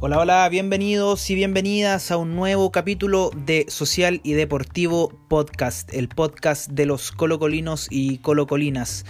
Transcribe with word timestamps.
Hola, 0.00 0.18
hola, 0.18 0.48
bienvenidos 0.48 1.30
y 1.30 1.36
bienvenidas 1.36 2.10
a 2.10 2.16
un 2.16 2.34
nuevo 2.34 2.72
capítulo 2.72 3.30
de 3.46 3.66
Social 3.68 4.20
y 4.24 4.32
Deportivo 4.32 5.08
Podcast, 5.28 5.94
el 5.94 6.08
podcast 6.08 6.68
de 6.68 6.84
los 6.84 7.12
colocolinos 7.12 7.86
y 7.90 8.18
colocolinas. 8.18 9.06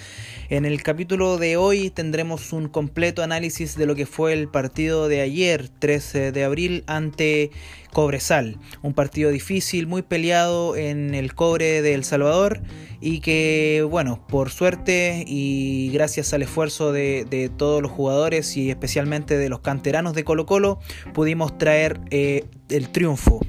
En 0.51 0.67
el 0.67 0.83
capítulo 0.83 1.39
de 1.39 1.57
hoy 1.57 1.89
tendremos 1.89 2.53
un 2.53 2.69
completo 2.69 3.23
análisis 3.23 3.77
de 3.77 3.87
lo 3.87 3.95
que 3.95 4.05
fue 4.05 4.35
el 4.35 4.49
partido 4.49 5.09
de 5.09 5.23
ayer, 5.23 5.71
13 5.71 6.33
de 6.33 6.45
abril, 6.45 6.85
ante 6.87 7.51
Cobresal. 7.93 8.59
Un 8.83 8.93
partido 8.93 9.31
difícil, 9.31 9.87
muy 9.87 10.03
peleado 10.03 10.77
en 10.77 11.15
el 11.15 11.35
cobre 11.35 11.81
de 11.81 11.95
El 11.95 12.05
Salvador 12.05 12.61
y 13.05 13.21
que, 13.21 13.87
bueno, 13.89 14.27
por 14.27 14.51
suerte 14.51 15.25
y 15.27 15.91
gracias 15.93 16.33
al 16.33 16.41
esfuerzo 16.41 16.91
de, 16.91 17.51
todos 17.55 17.83
los 17.83 17.93
jugadores 17.93 18.57
y 18.57 18.71
especialmente 18.71 19.37
de 19.37 19.51
los 19.51 19.61
canteranos 19.61 20.15
de 20.15 20.25
Colo 20.25 20.47
Colo, 20.47 20.79
pudimos 21.13 21.59
traer 21.59 22.01
eh, 22.11 22.47
el 22.71 22.89
triunfo. 22.89 23.41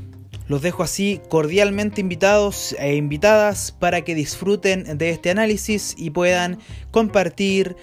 Los 0.50 0.62
dejo 0.62 0.84
así 0.84 1.22
cordialmente 1.30 2.02
invitados 2.02 2.76
e 2.80 2.98
invitadas 2.98 3.72
para 3.72 4.02
que 4.02 4.14
disfruten 4.14 4.98
de 4.98 5.12
este 5.12 5.30
análisis 5.30 5.96
y 5.98 6.10
puedan 6.10 6.60
compartir, 6.92 7.78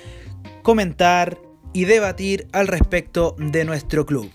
comentar 0.62 1.38
y 1.72 1.86
debatir 1.86 2.48
al 2.52 2.68
respecto 2.68 3.34
de 3.38 3.64
nuestro 3.64 4.04
club. 4.04 4.30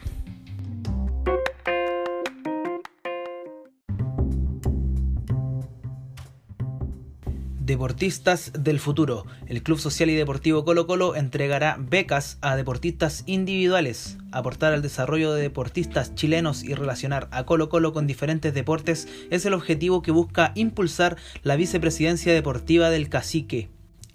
Deportistas 7.68 8.54
del 8.58 8.80
Futuro. 8.80 9.26
El 9.46 9.62
Club 9.62 9.78
Social 9.78 10.10
y 10.10 10.16
Deportivo 10.16 10.64
Colo 10.64 10.88
Colo 10.88 11.18
entregará 11.18 11.76
becas 11.78 12.38
a 12.40 12.56
deportistas 12.56 13.24
individuales. 13.26 14.18
Aportar 14.32 14.72
al 14.72 14.82
desarrollo 14.82 15.34
de 15.34 15.42
deportistas 15.42 16.16
chilenos 16.16 16.64
y 16.64 16.76
relacionar 16.76 17.28
a 17.32 17.46
Colo 17.46 17.68
Colo 17.68 17.92
con 17.92 18.08
diferentes 18.08 18.54
deportes 18.54 19.09
es 19.32 19.46
el 19.46 19.54
objetivo 19.54 20.02
que 20.02 20.12
busca 20.12 20.54
impulsar 20.56 21.18
la 21.44 21.58
vicepresidencia 21.58 22.34
deportiva 22.34 22.90
del 22.90 23.09
cacique. 23.09 23.68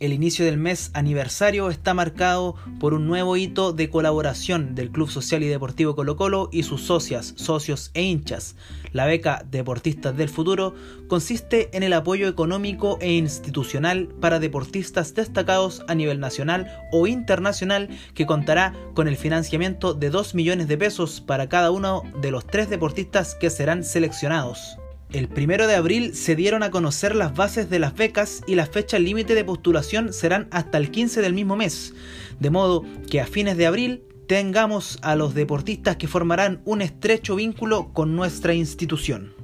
El 0.03 0.12
inicio 0.12 0.45
del 0.45 0.56
mes 0.56 0.91
aniversario 0.95 1.70
está 1.70 1.95
marcado 1.95 2.56
por 2.81 2.92
un 2.92 3.06
nuevo 3.06 3.36
hito 3.36 3.72
de 3.72 3.89
colaboración 3.89 4.75
del 4.75 4.91
Club 4.91 5.09
Social 5.09 5.44
y 5.44 5.47
Deportivo 5.47 5.94
Colo 5.94 6.17
Colo 6.17 6.48
y 6.50 6.64
sus 6.64 6.83
socias, 6.83 7.34
socios 7.36 7.92
e 7.94 8.03
hinchas. 8.03 8.56
La 8.91 9.06
beca 9.06 9.44
Deportistas 9.48 10.17
del 10.17 10.28
Futuro 10.28 10.75
consiste 11.06 11.70
en 11.72 11.84
el 11.84 11.92
apoyo 11.92 12.27
económico 12.27 12.98
e 13.00 13.12
institucional 13.12 14.09
para 14.20 14.41
deportistas 14.41 15.14
destacados 15.14 15.84
a 15.86 15.94
nivel 15.94 16.19
nacional 16.19 16.66
o 16.91 17.06
internacional 17.06 17.89
que 18.14 18.27
contará 18.27 18.75
con 18.94 19.06
el 19.06 19.16
financiamiento 19.16 19.94
de 19.94 20.11
2 20.11 20.34
millones 20.34 20.66
de 20.66 20.78
pesos 20.78 21.20
para 21.20 21.48
cada 21.48 21.70
uno 21.70 22.03
de 22.20 22.33
los 22.33 22.44
tres 22.44 22.69
deportistas 22.69 23.37
que 23.37 23.50
serán 23.50 23.84
seleccionados. 23.84 24.78
El 25.12 25.28
primero 25.28 25.66
de 25.66 25.74
abril 25.74 26.14
se 26.14 26.34
dieron 26.34 26.62
a 26.62 26.70
conocer 26.70 27.14
las 27.14 27.34
bases 27.34 27.68
de 27.68 27.78
las 27.78 27.94
becas 27.94 28.41
y 28.46 28.55
la 28.55 28.64
fecha 28.64 28.98
límite 28.98 29.34
de 29.34 29.44
postulación 29.44 30.14
serán 30.14 30.48
hasta 30.50 30.78
el 30.78 30.91
15 30.91 31.20
del 31.20 31.34
mismo 31.34 31.54
mes, 31.54 31.92
de 32.41 32.48
modo 32.48 32.82
que 33.10 33.20
a 33.20 33.27
fines 33.27 33.58
de 33.58 33.66
abril 33.66 34.04
tengamos 34.27 34.98
a 35.02 35.14
los 35.14 35.34
deportistas 35.34 35.96
que 35.96 36.08
formarán 36.08 36.62
un 36.64 36.80
estrecho 36.80 37.36
vínculo 37.36 37.92
con 37.92 38.16
nuestra 38.16 38.54
institución. 38.54 39.34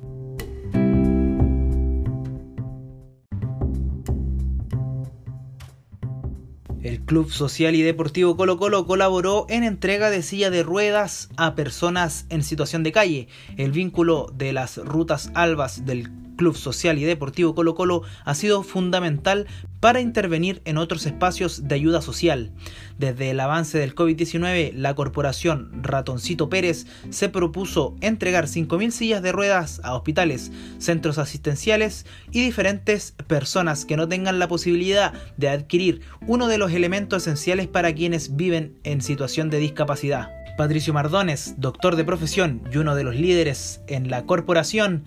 El 6.88 7.00
Club 7.00 7.30
Social 7.30 7.74
y 7.74 7.82
Deportivo 7.82 8.34
Colo 8.34 8.56
Colo 8.56 8.86
colaboró 8.86 9.44
en 9.50 9.62
entrega 9.62 10.08
de 10.08 10.22
silla 10.22 10.48
de 10.48 10.62
ruedas 10.62 11.28
a 11.36 11.54
personas 11.54 12.24
en 12.30 12.42
situación 12.42 12.82
de 12.82 12.92
calle. 12.92 13.28
El 13.58 13.72
vínculo 13.72 14.32
de 14.34 14.54
las 14.54 14.78
rutas 14.78 15.30
albas 15.34 15.84
del 15.84 16.08
Club 16.38 16.56
Social 16.56 16.96
y 16.96 17.04
Deportivo 17.04 17.54
Colo 17.54 17.74
Colo 17.74 18.02
ha 18.24 18.34
sido 18.34 18.62
fundamental 18.62 19.46
para 19.80 20.00
intervenir 20.00 20.62
en 20.64 20.78
otros 20.78 21.04
espacios 21.04 21.68
de 21.68 21.74
ayuda 21.74 22.00
social. 22.00 22.52
Desde 22.96 23.30
el 23.30 23.40
avance 23.40 23.78
del 23.78 23.94
COVID-19, 23.94 24.72
la 24.72 24.94
corporación 24.94 25.70
Ratoncito 25.82 26.48
Pérez 26.48 26.86
se 27.10 27.28
propuso 27.28 27.96
entregar 28.00 28.46
5.000 28.46 28.90
sillas 28.90 29.22
de 29.22 29.32
ruedas 29.32 29.80
a 29.84 29.94
hospitales, 29.94 30.50
centros 30.78 31.18
asistenciales 31.18 32.06
y 32.32 32.42
diferentes 32.42 33.14
personas 33.26 33.84
que 33.84 33.96
no 33.96 34.08
tengan 34.08 34.38
la 34.38 34.48
posibilidad 34.48 35.12
de 35.36 35.50
adquirir 35.50 36.00
uno 36.26 36.48
de 36.48 36.58
los 36.58 36.72
elementos 36.72 37.22
esenciales 37.22 37.66
para 37.66 37.94
quienes 37.94 38.36
viven 38.36 38.78
en 38.84 39.02
situación 39.02 39.50
de 39.50 39.58
discapacidad. 39.58 40.37
Patricio 40.58 40.92
Mardones, 40.92 41.54
doctor 41.56 41.94
de 41.94 42.04
profesión 42.04 42.62
y 42.72 42.78
uno 42.78 42.96
de 42.96 43.04
los 43.04 43.14
líderes 43.14 43.80
en 43.86 44.10
la 44.10 44.24
corporación, 44.24 45.04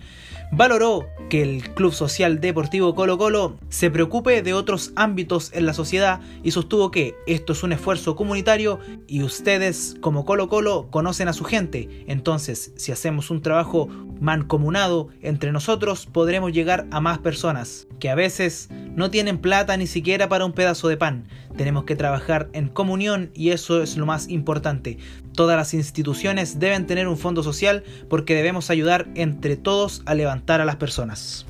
valoró 0.50 1.06
que 1.28 1.42
el 1.42 1.74
Club 1.74 1.92
Social 1.92 2.40
Deportivo 2.40 2.94
Colo 2.94 3.18
Colo 3.18 3.58
se 3.68 3.90
preocupe 3.90 4.42
de 4.42 4.54
otros 4.54 4.92
ámbitos 4.96 5.50
en 5.52 5.66
la 5.66 5.74
sociedad 5.74 6.20
y 6.42 6.52
sostuvo 6.52 6.90
que 6.90 7.14
esto 7.26 7.52
es 7.52 7.62
un 7.62 7.72
esfuerzo 7.72 8.16
comunitario 8.16 8.80
y 9.06 9.22
ustedes 9.22 9.94
como 10.00 10.24
Colo 10.24 10.48
Colo 10.48 10.88
conocen 10.90 11.28
a 11.28 11.34
su 11.34 11.44
gente. 11.44 12.04
Entonces, 12.08 12.72
si 12.76 12.90
hacemos 12.90 13.30
un 13.30 13.42
trabajo 13.42 13.88
mancomunado 14.20 15.08
entre 15.20 15.52
nosotros, 15.52 16.06
podremos 16.06 16.52
llegar 16.52 16.86
a 16.90 17.00
más 17.00 17.18
personas 17.18 17.88
que 18.00 18.08
a 18.08 18.14
veces 18.14 18.70
no 18.94 19.10
tienen 19.10 19.38
plata 19.38 19.76
ni 19.76 19.86
siquiera 19.86 20.28
para 20.28 20.44
un 20.44 20.52
pedazo 20.52 20.88
de 20.88 20.96
pan. 20.96 21.24
Tenemos 21.56 21.84
que 21.84 21.96
trabajar 21.96 22.48
en 22.52 22.68
comunión 22.68 23.30
y 23.34 23.50
eso 23.50 23.82
es 23.82 23.96
lo 23.96 24.06
más 24.06 24.28
importante. 24.28 24.98
Todas 25.34 25.56
las 25.56 25.74
instituciones 25.74 26.58
deben 26.58 26.86
tener 26.86 27.08
un 27.08 27.18
fondo 27.18 27.42
social 27.42 27.84
porque 28.08 28.34
debemos 28.34 28.70
ayudar 28.70 29.08
entre 29.14 29.56
todos 29.56 30.02
a 30.06 30.14
levantar 30.14 30.60
a 30.60 30.64
las 30.64 30.76
personas. 30.76 31.46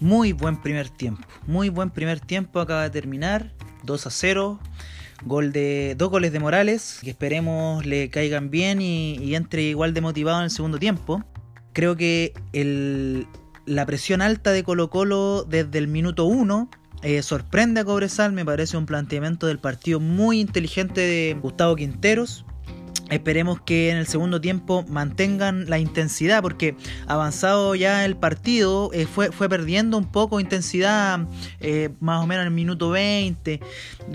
Muy 0.00 0.32
buen 0.32 0.60
primer 0.60 0.88
tiempo, 0.88 1.26
muy 1.46 1.68
buen 1.68 1.90
primer 1.90 2.20
tiempo 2.20 2.58
acaba 2.58 2.82
de 2.84 2.90
terminar, 2.90 3.52
2 3.84 4.06
a 4.06 4.10
0, 4.10 4.58
gol 5.22 5.52
de 5.52 5.94
dos 5.96 6.10
goles 6.10 6.32
de 6.32 6.40
Morales, 6.40 7.00
que 7.02 7.10
esperemos 7.10 7.84
le 7.86 8.10
caigan 8.10 8.50
bien 8.50 8.80
y, 8.80 9.34
entre 9.34 9.62
igual 9.62 9.94
de 9.94 10.00
motivado 10.00 10.38
en 10.38 10.44
el 10.44 10.50
segundo 10.50 10.78
tiempo. 10.78 11.22
Creo 11.72 11.96
que 11.96 12.32
el, 12.52 13.26
la 13.66 13.86
presión 13.86 14.22
alta 14.22 14.52
de 14.52 14.64
Colo 14.64 14.90
Colo 14.90 15.44
desde 15.44 15.78
el 15.78 15.88
minuto 15.88 16.24
1 16.24 16.70
eh, 17.02 17.22
sorprende 17.22 17.80
a 17.80 17.84
Cobresal, 17.84 18.32
me 18.32 18.44
parece 18.44 18.76
un 18.76 18.86
planteamiento 18.86 19.46
del 19.46 19.58
partido 19.58 20.00
muy 20.00 20.40
inteligente 20.40 21.00
de 21.00 21.36
Gustavo 21.40 21.76
Quinteros. 21.76 22.44
Esperemos 23.10 23.60
que 23.60 23.90
en 23.90 23.96
el 23.96 24.06
segundo 24.06 24.40
tiempo 24.40 24.84
mantengan 24.88 25.68
la 25.68 25.78
intensidad, 25.78 26.42
porque 26.42 26.76
avanzado 27.06 27.74
ya 27.74 28.04
el 28.04 28.16
partido 28.16 28.90
eh, 28.92 29.06
fue, 29.06 29.32
fue 29.32 29.48
perdiendo 29.48 29.98
un 29.98 30.10
poco 30.10 30.40
intensidad, 30.40 31.26
eh, 31.60 31.90
más 32.00 32.22
o 32.22 32.26
menos 32.26 32.42
en 32.42 32.48
el 32.48 32.54
minuto 32.54 32.90
20, 32.90 33.60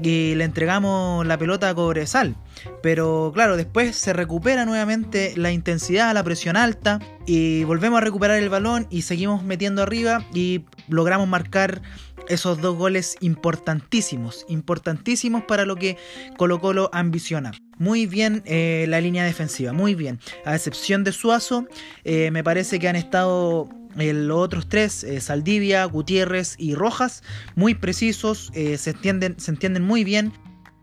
y 0.01 0.35
le 0.35 0.44
entregamos 0.44 1.25
la 1.25 1.38
pelota 1.38 1.69
a 1.69 1.75
Cobresal. 1.75 2.35
Pero 2.81 3.31
claro, 3.33 3.57
después 3.57 3.95
se 3.95 4.13
recupera 4.13 4.66
nuevamente 4.66 5.33
la 5.35 5.51
intensidad, 5.51 6.13
la 6.13 6.23
presión 6.23 6.57
alta, 6.57 6.99
y 7.25 7.63
volvemos 7.63 7.97
a 7.97 8.01
recuperar 8.01 8.38
el 8.38 8.49
balón 8.49 8.88
y 8.89 9.01
seguimos 9.01 9.43
metiendo 9.43 9.81
arriba 9.81 10.25
y 10.33 10.66
logramos 10.88 11.27
marcar 11.27 11.81
esos 12.29 12.61
dos 12.61 12.75
goles 12.75 13.17
importantísimos, 13.21 14.45
importantísimos 14.47 15.43
para 15.43 15.66
lo 15.66 15.75
que 15.75 15.97
Colo 16.38 16.59
Colo 16.59 16.89
ambiciona. 16.93 17.51
Muy 17.77 18.05
bien 18.05 18.41
eh, 18.45 18.85
la 18.87 19.01
línea 19.01 19.23
defensiva, 19.23 19.73
muy 19.73 19.95
bien. 19.95 20.19
A 20.45 20.55
excepción 20.55 21.03
de 21.03 21.11
Suazo, 21.11 21.67
eh, 22.03 22.31
me 22.31 22.43
parece 22.43 22.79
que 22.79 22.87
han 22.87 22.95
estado 22.95 23.69
eh, 23.97 24.13
los 24.13 24.37
otros 24.37 24.67
tres, 24.67 25.05
Saldivia, 25.19 25.85
Gutiérrez 25.85 26.55
y 26.57 26.73
Rojas, 26.75 27.23
muy 27.55 27.75
precisos, 27.75 28.52
se, 28.53 28.90
entienden, 28.90 29.40
se 29.40 29.52
entienden 29.52 29.84
muy 29.84 30.03
bien. 30.03 30.34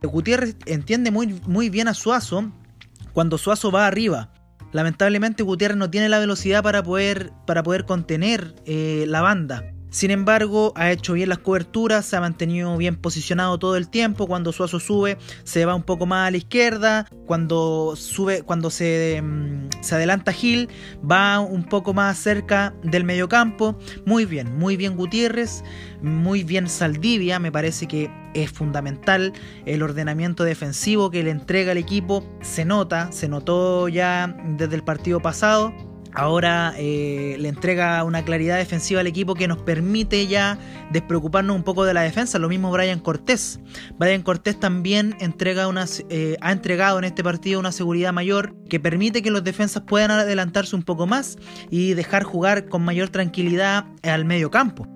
Gutiérrez 0.03 0.57
entiende 0.67 1.11
muy, 1.11 1.41
muy 1.47 1.71
bien 1.71 1.89
a 1.89 1.95
Suazo 1.95 2.53
cuando 3.13 3.39
Suazo 3.39 3.71
va 3.71 3.87
arriba. 3.87 4.33
Lamentablemente 4.73 5.43
Gutiérrez 5.43 5.77
no 5.77 5.91
tiene 5.91 6.09
la 6.09 6.19
velocidad 6.19 6.63
para 6.63 6.83
poder, 6.83 7.33
para 7.47 7.63
poder 7.63 7.85
contener 7.85 8.55
la 8.67 9.21
banda. 9.21 9.73
Sin 9.93 10.11
embargo, 10.11 10.73
ha 10.75 10.91
hecho 10.91 11.13
bien 11.13 11.29
las 11.29 11.37
coberturas, 11.37 12.07
se 12.07 12.17
ha 12.17 12.21
mantenido 12.21 12.75
bien 12.79 12.97
posicionado 12.97 13.59
todo 13.59 13.77
el 13.77 13.91
tiempo. 13.91 14.27
Cuando 14.27 14.51
Suazo 14.51 14.81
sube, 14.81 15.19
se 15.45 15.67
va 15.67 15.75
un 15.75 15.83
poco 15.83 16.07
más 16.07 16.29
a 16.29 16.31
la 16.31 16.39
izquierda. 16.39 17.07
Cuando 17.27 17.93
sube, 17.95 18.41
cuando 18.41 18.71
se, 18.71 19.21
mm, 19.23 19.69
se 19.83 19.95
adelanta 19.95 20.33
Gil, 20.33 20.71
va 21.09 21.41
un 21.41 21.65
poco 21.65 21.93
más 21.93 22.17
cerca 22.17 22.73
del 22.83 23.05
mediocampo. 23.05 23.79
Muy 24.07 24.25
bien, 24.25 24.57
muy 24.57 24.79
bien 24.79 24.97
Gutiérrez, 24.97 25.63
muy 26.01 26.43
bien 26.43 26.71
Saldivia. 26.71 27.39
Me 27.39 27.53
parece 27.53 27.87
que 27.87 28.11
es 28.33 28.51
fundamental 28.51 29.35
el 29.67 29.83
ordenamiento 29.83 30.45
defensivo 30.45 31.11
que 31.11 31.23
le 31.23 31.31
entrega 31.31 31.73
el 31.73 31.79
equipo. 31.79 32.25
Se 32.41 32.65
nota, 32.65 33.13
se 33.13 33.29
notó 33.29 33.89
ya 33.89 34.35
desde 34.57 34.75
el 34.75 34.85
partido 34.85 35.21
pasado 35.21 35.92
ahora 36.15 36.75
eh, 36.77 37.37
le 37.39 37.49
entrega 37.49 38.03
una 38.05 38.25
claridad 38.25 38.59
defensiva 38.59 39.01
al 39.01 39.07
equipo 39.07 39.35
que 39.35 39.49
nos 39.49 39.59
permite 39.59 40.27
ya 40.27 40.59
despreocuparnos 40.91 41.55
un 41.57 41.63
poco 41.63 41.85
de 41.85 41.95
la 41.95 42.03
defensa. 42.03 42.39
Lo 42.39 42.49
mismo 42.49 42.71
Brian 42.71 43.01
Cortés. 43.01 43.61
Brian 43.99 44.23
Cortés 44.23 44.59
también 44.59 45.17
entrega 45.21 45.69
eh, 46.09 46.37
ha 46.41 46.53
entregado 46.53 46.99
en 46.99 47.05
este 47.05 47.23
partido 47.23 47.61
una 47.61 47.73
seguridad 47.73 48.13
mayor 48.13 48.55
que 48.69 48.81
permite 48.81 49.23
que 49.23 49.31
los 49.31 49.45
defensas 49.45 49.83
puedan 49.87 50.11
adelantarse 50.11 50.77
un 50.77 50.83
poco 50.83 51.07
más 51.07 51.39
y 51.71 51.95
dejar 51.95 52.23
jugar 52.25 52.69
con 52.69 52.83
mayor 52.83 53.09
tranquilidad 53.09 53.87
al 54.03 54.25
medio 54.25 54.51
campo 54.51 54.87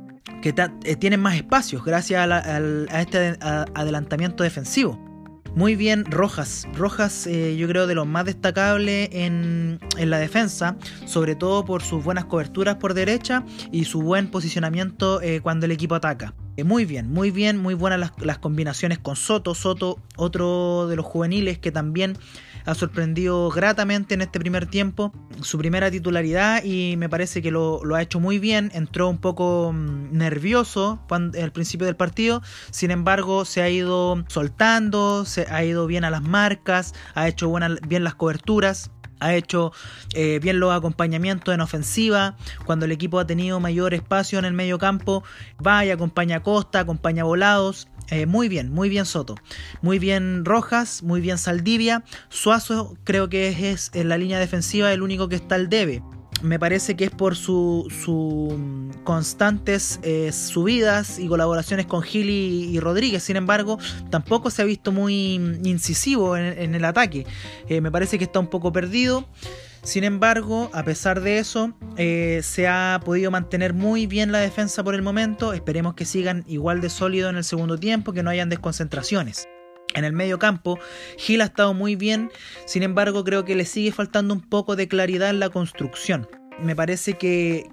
que 0.43 0.55
eh, 0.85 0.97
tienen 0.97 1.21
más 1.21 1.35
espacios 1.37 1.85
gracias 1.85 2.29
a 2.31 3.01
este 3.01 3.39
adelantamiento 3.41 4.45
defensivo. 4.45 5.16
Muy 5.57 5.75
bien 5.75 6.05
Rojas. 6.05 6.69
Rojas 6.75 7.27
eh, 7.27 7.57
yo 7.57 7.67
creo 7.67 7.87
de 7.87 7.95
lo 7.95 8.05
más 8.05 8.27
destacable 8.27 9.09
en, 9.11 9.81
la 9.97 10.19
defensa, 10.19 10.77
sobre 11.07 11.35
todo 11.35 11.65
por 11.65 11.83
sus 11.83 12.05
buenas 12.05 12.27
coberturas 12.27 12.75
por 12.77 12.93
derecha 12.93 13.43
y 13.73 13.87
su 13.87 14.03
buen 14.03 14.31
posicionamiento 14.31 15.23
eh, 15.23 15.41
cuando 15.41 15.65
el 15.65 15.73
equipo 15.73 15.95
ataca. 15.95 16.35
Eh, 16.59 16.65
muy 16.65 16.85
bien, 16.85 17.11
muy 17.11 17.31
bien, 17.31 17.57
muy 17.57 17.73
buenas 17.73 18.13
las, 18.19 18.39
combinaciones 18.39 18.99
con 18.99 19.17
Soto. 19.17 19.55
Soto, 19.55 19.99
otro 20.17 20.89
de 20.89 20.97
los 20.97 21.07
juveniles 21.07 21.59
que 21.59 21.73
también 21.73 22.19
ha 22.67 22.75
sorprendido 22.75 23.49
gratamente 23.51 24.15
en 24.15 24.23
este 24.23 24.39
primer 24.39 24.67
tiempo. 24.67 25.13
Su 25.41 25.57
primera 25.59 25.91
titularidad 25.91 26.63
y 26.65 26.97
me 26.97 27.09
parece 27.09 27.41
que 27.41 27.51
lo, 27.51 27.81
ha 27.95 28.03
hecho 28.03 28.21
muy 28.21 28.39
bien. 28.39 28.71
Entró 28.75 29.09
un 29.09 29.19
poco 29.19 29.73
mm, 29.73 30.17
nervioso 30.17 31.01
al 31.09 31.53
principio 31.53 31.87
del 31.87 31.97
partido. 31.97 32.43
Sin 32.71 32.91
embargo, 32.91 33.45
se 33.45 33.63
ha 33.63 33.71
ido 33.71 34.25
soltando, 34.29 35.25
se 35.25 35.47
ha 35.49 35.65
ido 35.65 35.87
bien 35.87 36.05
a 36.05 36.11
las 36.11 36.23
marcas, 36.23 36.95
ha 37.15 37.29
hecho 37.29 37.53
bien 37.89 38.05
las 38.05 38.15
coberturas 38.15 38.91
ha 39.21 39.35
hecho 39.35 39.73
eh, 40.15 40.39
bien 40.43 40.61
los 40.61 40.75
acompañamientos 40.75 41.55
en 41.55 41.61
ofensiva, 41.61 42.37
cuando 42.65 42.87
el 42.87 42.93
equipo 42.93 43.19
ha 43.19 43.27
tenido 43.27 43.61
mayor 43.61 43.95
espacio 43.95 44.39
en 44.39 44.45
el 44.45 44.53
medio 44.53 44.79
campo, 44.79 45.25
va 45.65 45.85
y 45.85 45.91
acompaña 45.91 46.43
Costa, 46.43 46.81
acompaña 46.81 47.25
Volados, 47.25 47.89
eh, 48.11 48.27
muy 48.27 48.49
bien, 48.49 48.73
muy 48.73 48.89
bien 48.89 49.05
Soto. 49.05 49.35
Muy 49.83 49.99
bien 49.99 50.45
Rojas, 50.45 51.03
muy 51.03 51.21
bien 51.21 51.39
Saldivia. 51.39 52.05
Suazo 52.29 52.97
creo 53.05 53.29
que 53.29 53.71
es, 53.71 53.91
en 53.95 54.09
la 54.09 54.19
línea 54.19 54.39
defensiva 54.39 54.93
el 54.93 55.03
único 55.03 55.29
que 55.29 55.37
está 55.37 55.57
al 55.57 55.69
debe. 55.69 56.03
Me 56.43 56.59
parece 56.59 56.97
que 56.97 57.07
es 57.07 57.11
por 57.11 57.35
sus 57.35 57.93
su 57.93 58.91
constantes 59.05 60.01
eh, 60.03 60.33
subidas 60.33 61.19
y 61.19 61.29
colaboraciones 61.29 61.87
con 61.87 62.03
Gil 62.03 62.29
y, 62.29 62.79
Rodríguez. 62.79 63.23
Sin 63.23 63.37
embargo, 63.37 63.79
tampoco 64.11 64.51
se 64.51 64.63
ha 64.63 64.65
visto 64.65 64.93
muy 64.93 65.35
incisivo 65.65 66.37
en, 66.37 66.75
el 66.75 66.85
ataque. 66.85 67.27
Eh, 67.69 67.81
me 67.81 67.91
parece 67.91 68.19
que 68.19 68.25
está 68.25 68.39
un 68.39 68.49
poco 68.49 68.73
perdido. 68.73 69.27
Sin 69.83 70.05
embargo, 70.05 70.69
a 70.75 70.83
pesar 70.83 71.21
de 71.21 71.39
eso, 71.39 71.73
eh, 71.97 72.41
se 72.43 72.67
ha 72.67 73.01
podido 73.05 73.31
mantener 73.31 73.73
muy 73.73 74.07
bien 74.07 74.33
la 74.33 74.39
defensa 74.39 74.83
por 74.83 74.95
el 74.95 75.03
momento. 75.03 75.53
Esperemos 75.53 75.95
que 75.95 76.05
sigan 76.05 76.45
igual 76.49 76.81
de 76.81 76.91
sólido 76.91 77.31
en 77.31 77.37
el 77.37 77.45
segundo 77.45 77.79
tiempo, 77.79 78.13
que 78.13 78.23
no 78.23 78.31
hayan 78.31 78.49
desconcentraciones. 78.49 79.47
En 79.95 80.05
el 80.05 80.13
medio 80.13 80.39
campo, 80.39 80.79
Gil 81.17 81.41
ha 81.41 81.47
estado 81.47 81.73
muy 81.73 81.97
bien, 81.97 82.31
sin 82.67 82.83
embargo 82.83 83.25
creo 83.25 83.45
que 83.45 83.55
le 83.55 83.65
sigue 83.65 83.93
faltando 83.93 84.35
un 84.35 84.43
poco 84.43 84.77
de 84.77 84.89
claridad 84.89 85.31
en 85.31 85.41
la 85.41 85.49
construcción. 85.49 86.29
Me 86.61 86.77
parece 86.77 87.15
que, 87.15 87.71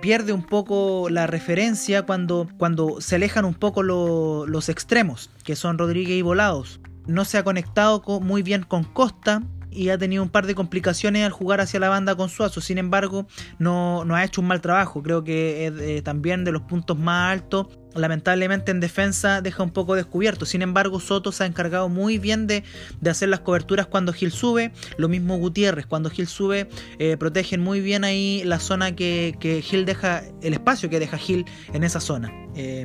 pierde 0.00 0.32
un 0.32 0.44
poco 0.44 1.08
la 1.10 1.26
referencia 1.26 2.02
cuando, 2.02 2.48
cuando 2.58 3.00
se 3.00 3.16
alejan 3.16 3.44
un 3.44 3.54
poco 3.54 3.82
los 3.82 4.68
extremos, 4.68 5.30
que 5.44 5.56
son 5.56 5.78
Rodríguez 5.78 6.16
y 6.16 6.22
Volados. 6.22 6.80
No 7.06 7.24
se 7.24 7.38
ha 7.38 7.44
conectado 7.44 8.02
muy 8.20 8.42
bien 8.42 8.62
con 8.62 8.84
Costa, 8.84 9.42
y 9.74 9.88
ha 9.88 9.98
tenido 9.98 10.22
un 10.22 10.28
par 10.28 10.46
de 10.46 10.54
complicaciones 10.54 11.24
al 11.24 11.32
jugar 11.32 11.60
hacia 11.60 11.80
la 11.80 11.88
banda 11.88 12.14
con 12.14 12.28
Suazo. 12.28 12.60
Sin 12.60 12.78
embargo, 12.78 13.26
no, 13.58 14.04
ha 14.14 14.24
hecho 14.24 14.40
un 14.40 14.46
mal 14.46 14.60
trabajo. 14.60 15.02
Creo 15.02 15.24
que 15.24 15.66
es 15.66 15.72
eh, 15.80 16.02
también 16.02 16.44
de 16.44 16.52
los 16.52 16.62
puntos 16.62 16.96
más 16.96 17.32
altos. 17.32 17.66
Lamentablemente 17.94 18.70
en 18.70 18.80
defensa 18.80 19.40
deja 19.40 19.62
un 19.62 19.70
poco 19.70 19.94
descubierto. 19.94 20.46
Sin 20.46 20.62
embargo, 20.62 21.00
Soto 21.00 21.32
se 21.32 21.44
ha 21.44 21.46
encargado 21.46 21.88
muy 21.88 22.18
bien 22.18 22.46
de, 22.46 22.64
hacer 23.08 23.28
las 23.28 23.40
coberturas 23.40 23.86
cuando 23.86 24.12
Gil 24.12 24.32
sube. 24.32 24.72
Lo 24.96 25.08
mismo 25.08 25.36
Gutiérrez. 25.36 25.86
Cuando 25.86 26.10
Gil 26.10 26.26
sube, 26.26 26.68
eh, 26.98 27.16
protegen 27.16 27.60
muy 27.60 27.80
bien 27.80 28.04
ahí 28.04 28.42
la 28.44 28.58
zona 28.58 28.94
que, 28.94 29.36
que, 29.40 29.62
Gil 29.62 29.84
deja, 29.84 30.22
el 30.42 30.54
espacio 30.54 30.90
que 30.90 30.98
deja 30.98 31.18
Gil 31.18 31.44
en 31.72 31.84
esa 31.84 32.00
zona. 32.00 32.32
Eh, 32.54 32.84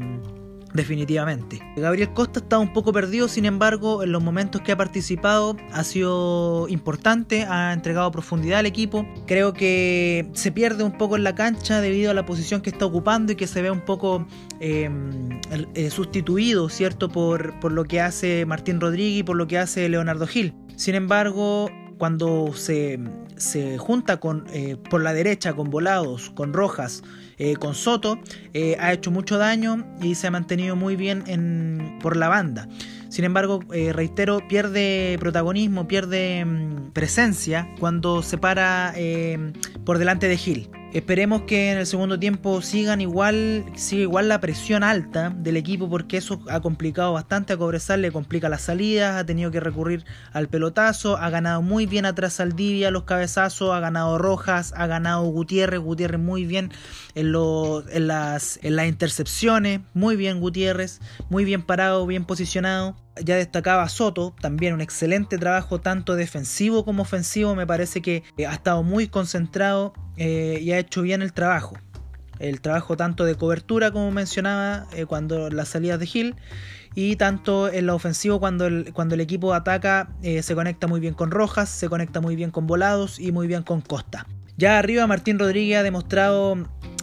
definitivamente. 0.73 1.59
Gabriel 1.75 2.13
Costa 2.13 2.39
está 2.39 2.59
un 2.59 2.73
poco 2.73 2.91
perdido, 2.93 3.27
sin 3.27 3.45
embargo, 3.45 4.03
en 4.03 4.11
los 4.11 4.23
momentos 4.23 4.61
que 4.61 4.71
ha 4.71 4.77
participado 4.77 5.55
ha 5.71 5.83
sido 5.83 6.67
importante, 6.69 7.43
ha 7.43 7.73
entregado 7.73 8.11
profundidad 8.11 8.59
al 8.59 8.65
equipo. 8.65 9.05
Creo 9.25 9.53
que 9.53 10.29
se 10.33 10.51
pierde 10.51 10.83
un 10.83 10.97
poco 10.97 11.15
en 11.15 11.23
la 11.23 11.35
cancha 11.35 11.81
debido 11.81 12.11
a 12.11 12.13
la 12.13 12.25
posición 12.25 12.61
que 12.61 12.69
está 12.69 12.85
ocupando 12.85 13.33
y 13.33 13.35
que 13.35 13.47
se 13.47 13.61
ve 13.61 13.71
un 13.71 13.81
poco 13.81 14.25
em, 14.59 15.39
eh, 15.73 15.89
sustituido, 15.89 16.69
¿cierto? 16.69 17.09
Por, 17.09 17.59
por 17.59 17.71
lo 17.71 17.85
que 17.85 18.01
hace 18.01 18.45
Martín 18.45 18.79
Rodríguez 18.79 19.19
y 19.19 19.23
por 19.23 19.37
lo 19.37 19.47
que 19.47 19.57
hace 19.57 19.89
Leonardo 19.89 20.27
Gil. 20.27 20.53
Sin 20.75 20.95
embargo, 20.95 21.69
cuando 21.99 22.53
se, 22.55 22.97
junta 23.77 24.19
con, 24.19 24.45
eh, 24.51 24.77
por 24.89 25.03
la 25.03 25.13
derecha 25.13 25.53
con 25.53 25.69
Volados, 25.69 26.31
con 26.31 26.53
Rojas, 26.53 27.03
eh, 27.39 27.55
con 27.55 27.73
Soto, 27.73 28.19
eh, 28.53 28.77
ha 28.79 28.93
hecho 28.93 29.09
mucho 29.11 29.37
daño 29.37 29.85
y 30.01 30.15
se 30.15 30.27
ha 30.27 30.31
mantenido 30.31 30.75
muy 30.75 30.95
bien 30.95 31.23
en, 31.27 31.97
por 32.01 32.15
la 32.15 32.27
banda. 32.27 32.67
Sin 33.09 33.25
embargo, 33.25 33.61
reitero, 33.69 34.47
pierde 34.47 35.17
protagonismo, 35.19 35.87
pierde 35.87 36.45
mm, 36.45 36.91
presencia 36.91 37.67
cuando 37.79 38.21
se 38.21 38.37
para 38.37 38.93
por 39.83 39.97
delante 39.97 40.27
de 40.27 40.37
Gil. 40.37 40.69
Esperemos 40.91 41.43
que 41.43 41.71
en 41.71 41.77
el 41.77 41.85
segundo 41.85 42.17
tiempo 42.17 42.63
sigan 42.63 42.99
igual, 42.99 43.63
siga 43.75 44.01
igual 44.01 44.27
la 44.27 44.41
presión 44.41 44.81
alta 44.81 45.29
del 45.29 45.55
equipo 45.55 45.87
porque 45.87 46.17
eso 46.17 46.41
ha 46.49 46.61
complicado 46.61 47.13
bastante. 47.13 47.53
A 47.53 47.57
Cobresal, 47.57 48.01
le 48.01 48.11
complica 48.11 48.49
las 48.49 48.63
salidas, 48.63 49.15
ha 49.15 49.23
tenido 49.23 49.51
que 49.51 49.59
recurrir 49.59 50.03
al 50.33 50.47
pelotazo, 50.47 51.17
ha 51.17 51.29
ganado 51.29 51.61
muy 51.61 51.85
bien 51.85 52.05
atrás 52.05 52.33
Saldivia 52.33 52.89
los 52.89 53.03
cabezazos, 53.03 53.71
ha 53.71 53.79
ganado 53.79 54.17
Rojas, 54.17 54.73
ha 54.75 54.87
ganado 54.87 55.25
Gutiérrez, 55.25 55.79
Gutiérrez 55.79 56.19
muy 56.19 56.45
bien 56.45 56.71
en, 57.13 57.35
en, 57.35 58.07
las, 58.07 58.59
en 58.63 58.75
las 58.75 58.87
intercepciones, 58.87 59.81
muy 59.93 60.15
bien 60.15 60.39
Gutiérrez, 60.39 61.01
muy 61.29 61.45
bien 61.45 61.61
parado, 61.61 62.07
bien 62.07 62.25
posicionado 62.25 62.95
ya 63.23 63.35
destacaba 63.35 63.87
Soto, 63.89 64.35
también 64.39 64.73
un 64.73 64.81
excelente 64.81 65.37
trabajo 65.37 65.79
tanto 65.79 66.15
defensivo 66.15 66.85
como 66.85 67.03
ofensivo, 67.03 67.55
me 67.55 67.67
parece 67.67 68.01
que 68.01 68.23
eh, 68.37 68.45
ha 68.45 68.53
estado 68.53 68.83
muy 68.83 69.07
concentrado 69.07 69.93
eh, 70.17 70.59
y 70.61 70.71
ha 70.71 70.79
hecho 70.79 71.01
bien 71.01 71.21
el 71.21 71.33
trabajo. 71.33 71.77
El 72.39 72.61
trabajo 72.61 72.95
tanto 72.95 73.25
de 73.25 73.35
cobertura 73.35 73.91
como 73.91 74.11
mencionaba 74.11 74.87
eh, 74.93 75.05
cuando 75.05 75.49
las 75.49 75.69
salidas 75.69 75.99
de 75.99 76.05
Gil 76.05 76.35
y 76.95 77.17
tanto 77.17 77.71
en 77.71 77.85
la 77.85 77.93
ofensivo 77.93 78.39
cuando 78.39 78.65
el, 78.65 78.93
cuando 78.93 79.15
el 79.15 79.21
equipo 79.21 79.53
ataca 79.53 80.09
se 80.21 80.55
conecta 80.55 80.87
muy 80.87 80.99
bien 80.99 81.13
con 81.13 81.31
Rojas, 81.31 81.69
se 81.69 81.89
conecta 81.89 82.21
muy 82.21 82.35
bien 82.35 82.49
con 82.49 82.65
Volados 82.65 83.19
y 83.19 83.31
muy 83.31 83.47
bien 83.47 83.63
con 83.63 83.81
Costa. 83.81 84.25
Ya 84.57 84.77
arriba 84.79 85.05
Martín 85.07 85.37
Rodríguez 85.37 85.77
ha 85.77 85.83
demostrado 85.83 86.57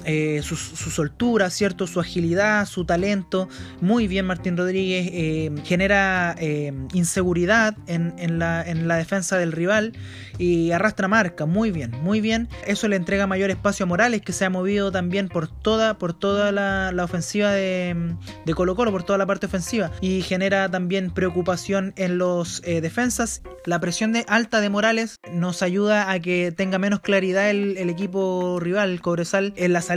eh, 0.09 0.41
su, 0.43 0.55
soltura, 0.55 1.51
¿cierto? 1.51 1.89
Su 1.89 1.99
agilidad, 1.99 2.65
su 2.67 2.85
talento. 2.85 3.49
Muy 3.81 4.07
bien 4.07 4.25
Martín 4.25 4.57
Rodríguez. 4.57 5.11
Eh, 5.13 5.51
genera 5.65 6.37
eh, 6.39 6.73
inseguridad 6.93 7.77
en, 7.89 8.39
la, 8.39 8.63
defensa 8.97 9.37
del 9.37 9.51
rival 9.51 9.95
y 10.39 10.71
arrastra 10.71 11.09
marca. 11.09 11.45
Muy 11.45 11.73
bien, 11.73 11.91
muy 12.03 12.21
bien. 12.21 12.49
Eso 12.69 12.87
le 12.87 12.95
entrega 12.95 13.27
mayor 13.27 13.51
espacio 13.51 13.83
a 13.83 13.89
Morales 13.89 14.23
que 14.23 14.33
se 14.33 14.45
ha 14.45 14.51
movido 14.51 14.93
también 14.93 15.29
por 15.29 15.49
toda, 15.49 15.97
la, 16.53 17.03
ofensiva 17.03 17.51
de, 17.51 18.15
Colo 18.55 18.77
Colo, 18.77 18.93
por 18.93 19.03
toda 19.03 19.19
la 19.19 19.27
parte 19.27 19.47
ofensiva. 19.47 19.91
Y 20.01 20.23
genera 20.23 20.71
también 20.71 21.11
preocupación 21.11 21.95
en 21.97 22.19
los 22.19 22.63
defensas. 22.63 23.43
La 23.65 23.81
presión 23.81 24.13
de, 24.13 24.25
alta 24.29 24.61
de 24.61 24.71
Morales 24.71 25.17
nos 25.33 25.63
ayuda 25.63 26.13
a 26.13 26.21
que 26.21 26.53
tenga 26.57 26.79
menos 26.79 27.01
claridad 27.01 27.51
el, 27.51 27.77
el 27.77 27.91
equipo 27.91 28.61
rival, 28.61 28.93
el 28.93 29.01
Cobresal, 29.01 29.53
en 29.57 29.73
la 29.73 29.83
salida 29.83 29.96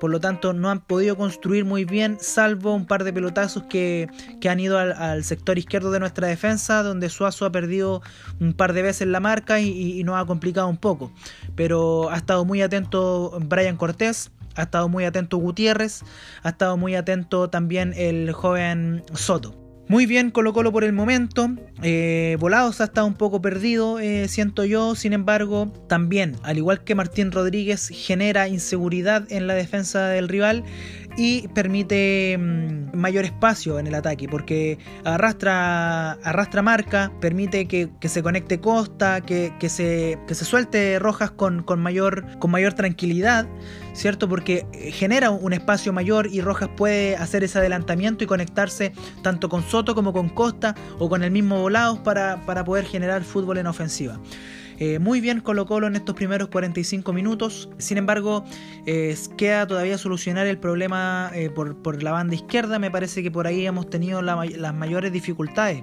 por 0.00 0.10
lo 0.10 0.20
tanto, 0.20 0.52
no 0.52 0.70
han 0.70 0.80
podido 0.80 1.16
construir 1.16 1.64
muy 1.64 1.84
bien, 1.84 2.18
salvo 2.20 2.74
un 2.74 2.86
par 2.86 3.04
de 3.04 3.12
pelotazos 3.12 3.64
que, 3.64 4.08
han 4.48 4.60
ido 4.60 4.78
al, 4.78 5.24
sector 5.24 5.58
izquierdo 5.58 5.90
de 5.90 6.00
nuestra 6.00 6.28
defensa, 6.28 6.82
donde 6.82 7.08
Suazo 7.08 7.46
ha 7.46 7.52
perdido 7.52 8.02
un 8.40 8.52
par 8.52 8.72
de 8.72 8.82
veces 8.82 9.08
la 9.08 9.20
marca 9.20 9.60
y, 9.60 10.02
nos 10.04 10.16
ha 10.20 10.26
complicado 10.26 10.68
un 10.68 10.76
poco. 10.76 11.12
Pero 11.54 12.10
ha 12.10 12.16
estado 12.16 12.44
muy 12.44 12.62
atento 12.62 13.38
Brian 13.42 13.76
Cortés, 13.76 14.30
ha 14.54 14.62
estado 14.62 14.88
muy 14.88 15.04
atento 15.04 15.38
Gutiérrez, 15.38 16.02
ha 16.42 16.50
estado 16.50 16.76
muy 16.76 16.94
atento 16.94 17.48
también 17.50 17.92
el 17.96 18.32
joven 18.32 19.02
Soto. 19.14 19.65
Muy 19.88 20.06
bien 20.06 20.32
Colo 20.32 20.52
Colo 20.52 20.72
por 20.72 20.82
el 20.82 20.92
momento. 20.92 21.48
Eh, 21.80 22.36
Volados 22.40 22.80
ha 22.80 22.84
estado 22.84 23.06
un 23.06 23.14
poco 23.14 23.40
perdido, 23.40 24.00
eh, 24.00 24.26
siento 24.26 24.64
yo. 24.64 24.96
Sin 24.96 25.12
embargo, 25.12 25.72
también, 25.86 26.34
al 26.42 26.58
igual 26.58 26.82
que 26.82 26.96
Martín 26.96 27.30
Rodríguez, 27.30 27.88
genera 27.92 28.48
inseguridad 28.48 29.30
en 29.30 29.46
la 29.46 29.54
defensa 29.54 30.08
del 30.08 30.28
rival. 30.28 30.64
Y 31.16 31.48
permite 31.48 32.36
mm, 32.38 32.96
mayor 32.96 33.24
espacio 33.24 33.78
en 33.78 33.86
el 33.86 33.94
ataque 33.94 34.28
porque 34.28 34.78
arrastra, 35.04 36.12
arrastra 36.12 36.62
marca, 36.62 37.12
permite 37.20 37.66
que, 37.66 37.90
se 38.08 38.22
conecte 38.22 38.60
Costa, 38.60 39.20
que, 39.20 39.52
se, 39.68 40.18
se 40.28 40.44
suelte 40.44 40.98
Rojas 40.98 41.30
con, 41.30 41.62
con, 41.62 41.80
mayor, 41.80 42.38
con 42.38 42.50
mayor 42.50 42.74
tranquilidad, 42.74 43.46
¿cierto? 43.94 44.28
Porque 44.28 44.66
genera 44.92 45.30
un 45.30 45.52
espacio 45.52 45.92
mayor 45.92 46.28
y 46.32 46.40
Rojas 46.40 46.68
puede 46.76 47.16
hacer 47.16 47.44
ese 47.44 47.58
adelantamiento 47.58 48.24
y 48.24 48.26
conectarse 48.26 48.92
tanto 49.22 49.48
con 49.48 49.62
Soto 49.62 49.94
como 49.94 50.12
con 50.12 50.28
Costa 50.28 50.74
o 50.98 51.08
con 51.08 51.22
el 51.22 51.30
mismo 51.30 51.60
Volados 51.60 51.98
para, 52.00 52.44
para 52.46 52.64
poder 52.64 52.84
generar 52.84 53.22
fútbol 53.22 53.58
en 53.58 53.66
ofensiva. 53.66 54.20
Eh, 54.78 54.98
muy 54.98 55.20
bien 55.20 55.40
Colo 55.40 55.66
Colo 55.66 55.86
en 55.86 55.96
estos 55.96 56.14
primeros 56.14 56.48
45 56.48 57.12
minutos. 57.12 57.68
Sin 57.78 57.98
embargo, 57.98 58.44
eh, 58.86 59.16
queda 59.36 59.66
todavía 59.66 59.98
solucionar 59.98 60.46
el 60.46 60.58
problema 60.58 61.30
eh, 61.34 61.50
por, 61.50 62.02
la 62.02 62.12
banda 62.12 62.34
izquierda. 62.34 62.78
Me 62.78 62.90
parece 62.90 63.22
que 63.22 63.30
por 63.30 63.46
ahí 63.46 63.66
hemos 63.66 63.88
tenido 63.88 64.22
las 64.22 64.74
mayores 64.74 65.12
dificultades. 65.12 65.82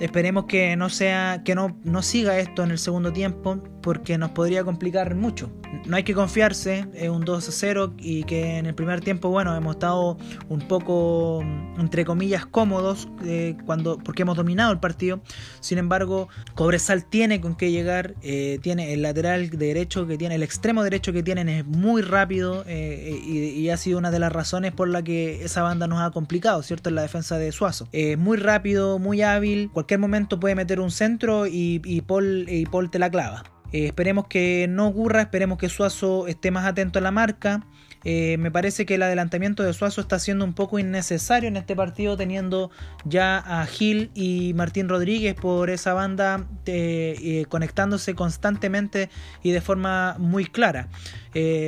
Esperemos 0.00 0.44
que 0.44 0.76
no 0.76 0.88
sea, 0.90 1.42
que 1.44 1.54
no, 1.54 1.76
no 1.84 2.02
siga 2.02 2.38
esto 2.38 2.62
en 2.62 2.70
el 2.70 2.78
segundo 2.78 3.12
tiempo, 3.12 3.62
porque 3.82 4.18
nos 4.18 4.30
podría 4.32 4.64
complicar 4.64 5.14
mucho. 5.14 5.50
No 5.86 5.96
hay 5.96 6.02
que 6.02 6.14
confiarse, 6.14 6.86
es 6.94 7.08
un 7.08 7.24
2 7.24 7.48
a 7.48 7.52
0 7.52 7.94
y 7.98 8.24
que 8.24 8.58
en 8.58 8.66
el 8.66 8.74
primer 8.74 9.00
tiempo, 9.00 9.28
bueno, 9.28 9.54
hemos 9.56 9.76
estado 9.76 10.18
un 10.48 10.60
poco, 10.60 11.40
entre 11.78 12.04
comillas, 12.04 12.46
cómodos 12.46 13.08
eh, 13.24 13.56
cuando, 13.66 13.98
porque 13.98 14.22
hemos 14.22 14.36
dominado 14.36 14.72
el 14.72 14.80
partido. 14.80 15.20
Sin 15.60 15.78
embargo, 15.78 16.28
Cobresal 16.54 17.04
tiene 17.04 17.40
con 17.40 17.54
qué 17.54 17.70
llegar, 17.70 18.14
eh, 18.22 18.58
tiene 18.62 18.92
el 18.92 19.02
lateral 19.02 19.50
derecho 19.50 20.06
que 20.06 20.18
tiene, 20.18 20.34
el 20.34 20.42
extremo 20.42 20.82
derecho 20.82 21.12
que 21.12 21.22
tienen 21.22 21.48
es 21.48 21.64
muy 21.66 22.02
rápido 22.02 22.64
eh, 22.66 23.18
y, 23.26 23.68
ha 23.68 23.76
sido 23.76 23.98
una 23.98 24.10
de 24.10 24.18
las 24.18 24.32
razones 24.32 24.72
por 24.72 24.88
la 24.88 25.02
que 25.02 25.44
esa 25.44 25.62
banda 25.62 25.86
nos 25.86 26.00
ha 26.00 26.10
complicado, 26.10 26.62
¿cierto? 26.62 26.88
En 26.88 26.94
la 26.94 27.02
defensa 27.02 27.36
de 27.36 27.52
Suazo. 27.52 27.88
muy 28.16 28.38
rápido, 28.38 28.98
muy 28.98 29.20
hábil, 29.20 29.70
cualquier 29.88 30.00
momento 30.00 30.38
puede 30.38 30.54
meter 30.54 30.80
un 30.80 30.90
centro 30.90 31.46
y, 31.46 32.02
Paul, 32.06 32.44
y 32.46 32.66
Paul 32.66 32.90
te 32.90 32.98
la 32.98 33.10
clava. 33.10 33.44
Eh, 33.72 33.86
esperemos 33.86 34.26
que 34.26 34.66
no 34.68 34.86
ocurra, 34.86 35.22
esperemos 35.22 35.56
que 35.56 35.70
Suazo 35.70 36.26
esté 36.26 36.50
más 36.50 36.66
atento 36.66 36.98
a 36.98 37.02
la 37.02 37.10
marca. 37.10 37.64
Eh, 38.04 38.36
me 38.36 38.50
parece 38.50 38.84
que 38.84 38.96
el 38.96 39.02
adelantamiento 39.02 39.62
de 39.62 39.72
Suazo 39.72 40.02
está 40.02 40.18
siendo 40.18 40.44
un 40.44 40.52
poco 40.52 40.78
innecesario 40.78 41.48
en 41.48 41.56
este 41.56 41.74
partido, 41.74 42.18
teniendo 42.18 42.70
ya 43.06 43.38
a 43.38 43.64
Gil 43.64 44.10
y 44.14 44.52
Martín 44.52 44.90
Rodríguez 44.90 45.34
por 45.34 45.70
esa 45.70 45.94
banda 45.94 46.44
eh, 46.66 47.46
conectándose 47.48 48.14
constantemente 48.14 49.08
y 49.42 49.52
de 49.52 49.62
forma 49.62 50.16
muy 50.18 50.44
clara. 50.44 50.88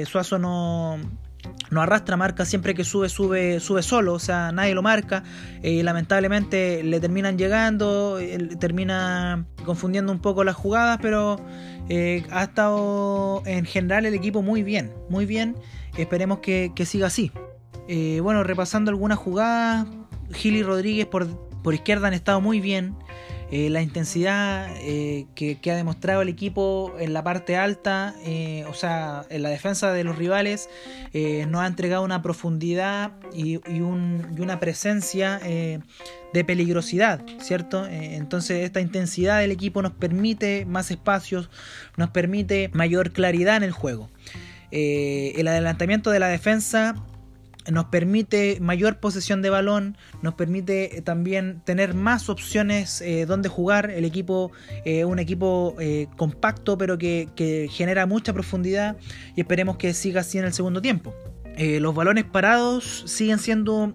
Suazo 0.05 0.39
no, 0.39 0.99
no 1.71 1.81
arrastra 1.81 2.17
marca 2.17 2.45
siempre 2.45 2.75
que 2.75 2.85
sube, 2.85 3.09
sube, 3.09 3.61
sube 3.61 3.83
solo, 3.83 4.15
o 4.15 4.19
sea, 4.19 4.53
nadie 4.53 4.75
lo 4.75 4.83
marca 4.83 5.23
y 5.63 5.83
lamentablemente 5.83 6.83
le 6.83 7.01
terminan 7.01 7.39
llegando, 7.39 8.19
termina 8.59 9.47
confundiendo 9.65 10.13
un 10.13 10.21
poco 10.21 10.45
las 10.45 10.57
jugadas, 10.57 10.99
pero 11.01 11.39
eh, 11.89 12.25
ha 12.31 12.45
estado 12.45 13.43
en 13.47 13.65
general 13.65 14.07
el 14.07 14.15
equipo 14.15 14.43
muy 14.43 14.63
bien, 14.63 14.93
muy 15.09 15.27
bien. 15.27 15.57
Esperemos 15.97 16.39
que, 16.39 16.73
siga 16.85 17.09
así. 17.09 17.33
Eh, 17.89 18.21
bueno, 18.23 18.45
repasando 18.45 18.91
algunas 18.91 19.19
jugadas, 19.19 19.87
Gili 20.33 20.63
Rodríguez 20.63 21.07
por, 21.07 21.27
por 21.63 21.75
izquierda 21.75 22.09
han 22.09 22.15
estado 22.15 22.41
muy 22.41 22.61
bien. 22.61 22.95
Eh, 23.53 23.69
la 23.69 23.83
intensidad 23.83 24.71
eh, 24.77 25.27
que, 25.35 25.59
ha 25.71 25.75
demostrado 25.75 26.23
el 26.23 26.29
equipo 26.29 26.95
en 27.01 27.13
la 27.13 27.25
parte 27.25 27.57
alta, 27.57 28.15
eh, 28.25 28.65
o 28.69 28.75
sea, 28.75 29.25
en 29.29 29.43
la 29.43 29.49
defensa 29.49 29.93
de 29.93 30.05
los 30.05 30.17
rivales, 30.17 30.69
nos 31.49 31.63
ha 31.63 31.67
entregado 31.67 32.05
una 32.05 32.23
profundidad 32.23 33.13
y, 33.35 33.57
una 33.81 34.61
presencia 34.61 35.41
de 35.41 36.45
peligrosidad, 36.45 37.25
¿cierto? 37.41 37.87
entonces 37.89 38.65
esta 38.65 38.81
intensidad 38.81 39.41
del 39.41 39.51
equipo 39.51 39.83
nos 39.83 39.93
permite 39.93 40.65
más 40.67 40.93
espacios, 40.93 41.51
nos 41.97 42.11
permite 42.11 42.71
mayor 42.73 43.11
claridad 43.11 43.57
en 43.57 43.65
el 43.65 43.73
juego. 43.73 44.09
el 44.71 45.49
adelantamiento 45.49 46.11
de 46.11 46.21
la 46.21 46.29
defensa 46.29 46.95
nos 47.71 47.87
permite 47.87 48.59
mayor 48.61 48.99
posesión 48.99 49.43
de 49.43 49.51
balón, 49.51 49.97
nos 50.23 50.35
permite 50.35 50.99
eh, 50.99 51.03
también 51.03 51.61
tener 51.65 51.95
más 51.95 52.29
opciones 52.29 53.01
eh, 53.01 53.27
donde 53.27 53.49
jugar. 53.49 53.91
El 53.91 54.05
equipo 54.05 54.53
eh, 54.85 55.05
un 55.05 55.19
equipo 55.19 55.77
compacto, 56.17 56.79
pero 56.79 56.99
que, 56.99 57.29
que, 57.35 57.69
genera 57.71 58.07
mucha 58.07 58.33
profundidad 58.33 58.97
y 59.37 59.41
esperemos 59.41 59.77
que 59.77 59.95
siga 59.95 60.21
así 60.21 60.39
en 60.39 60.45
el 60.45 60.53
segundo 60.53 60.81
tiempo. 60.81 61.15
Los 61.81 61.95
balones 61.95 62.25
parados 62.25 63.05
siguen 63.07 63.39
siendo 63.39 63.95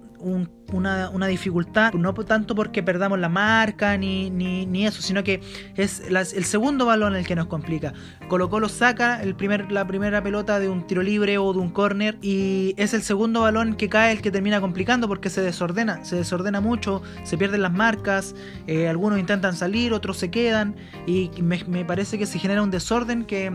una, 0.71 1.27
dificultad, 1.27 1.93
no 1.93 2.13
tanto 2.13 2.55
porque 2.55 2.81
perdamos 2.81 3.19
la 3.19 3.29
marca 3.29 3.97
ni, 3.97 4.29
ni, 4.29 4.85
eso, 4.85 5.01
sino 5.01 5.23
que 5.23 5.41
es 5.75 6.01
el 6.09 6.45
segundo 6.45 6.85
balón 6.85 7.15
el 7.15 7.25
que 7.25 7.35
nos 7.35 7.47
complica. 7.47 7.93
Colo 8.27 8.49
Colo 8.49 8.69
saca 8.69 9.21
el 9.21 9.35
primer, 9.35 9.71
la 9.71 9.85
primera 9.85 10.23
pelota 10.23 10.59
de 10.59 10.69
un 10.69 10.87
tiro 10.87 11.03
libre 11.03 11.37
o 11.37 11.53
de 11.53 11.59
un 11.59 11.69
córner 11.69 12.17
y 12.21 12.73
es 12.77 12.93
el 12.93 13.03
segundo 13.03 13.41
balón 13.41 13.75
que 13.75 13.89
cae 13.89 14.11
el 14.11 14.21
que 14.21 14.31
termina 14.31 14.61
complicando 14.61 15.07
porque 15.07 15.29
se 15.29 15.41
desordena, 15.41 16.03
se 16.03 16.15
desordena 16.15 16.61
mucho, 16.61 17.01
se 17.23 17.37
pierden 17.37 17.61
las 17.61 17.73
marcas, 17.73 18.35
eh, 18.67 18.87
algunos 18.87 19.19
intentan 19.19 19.55
salir, 19.55 19.93
otros 19.93 20.17
se 20.17 20.31
quedan 20.31 20.75
y 21.05 21.29
me 21.41 21.85
parece 21.85 22.17
que 22.17 22.25
se 22.25 22.39
genera 22.39 22.61
un 22.63 22.71
desorden 22.71 23.25
que 23.25 23.51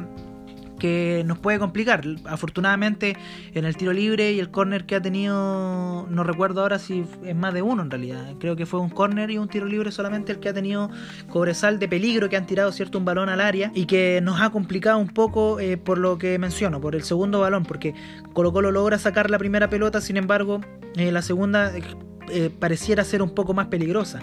que 0.81 1.23
nos 1.25 1.39
puede 1.39 1.61
complicar. 1.61 2.03
Afortunadamente 2.25 3.17
en 3.55 3.65
el 3.65 3.77
tiro 3.77 3.93
libre 3.93 4.33
y 4.33 4.41
el 4.41 4.51
córner 4.51 4.87
que 4.87 4.97
ha 4.97 5.01
tenido, 5.01 6.09
no 6.11 6.25
recuerdo 6.25 6.63
ahora 6.63 6.81
si 6.81 7.05
es 7.25 7.37
más 7.37 7.55
de 7.55 7.63
uno 7.63 7.83
en 7.83 7.91
realidad, 7.91 8.35
creo 8.41 8.57
que 8.57 8.67
fue 8.67 8.81
un 8.81 8.91
córner 8.91 9.31
y 9.31 9.39
un 9.39 9.49
tiro 9.49 9.67
libre 9.67 9.93
solamente 9.93 10.33
el 10.33 10.41
que 10.41 10.49
ha 10.49 10.55
tenido 10.55 10.91
Cobresal 11.29 11.79
de 11.79 11.87
peligro, 11.87 12.29
que 12.29 12.37
han 12.37 12.47
tirado 12.47 12.73
cierto 12.73 12.99
un 12.99 13.05
balón 13.05 13.29
al 13.29 13.41
área 13.41 13.71
y 13.75 13.87
que 13.87 14.21
nos 14.23 14.41
ha 14.41 14.51
complicado 14.51 14.99
un 14.99 15.09
poco 15.09 15.61
eh, 15.61 15.77
por 15.77 15.99
lo 15.99 16.19
que 16.19 16.39
menciono, 16.39 16.81
por 16.81 16.97
el 16.97 17.05
segundo 17.05 17.41
balón, 17.41 17.65
porque 17.65 17.95
Colo 18.33 18.53
Colo 18.53 18.73
logra 18.73 18.99
sacar 18.99 19.31
la 19.31 19.39
primera 19.39 19.71
pelota, 19.71 20.01
sin 20.01 20.17
embargo 20.17 20.61
eh, 20.97 21.13
la 21.13 21.23
segunda 21.23 21.71
eh, 22.31 22.51
pareciera 22.51 23.05
ser 23.05 23.23
un 23.23 23.35
poco 23.35 23.55
más 23.55 23.67
peligrosa. 23.69 24.21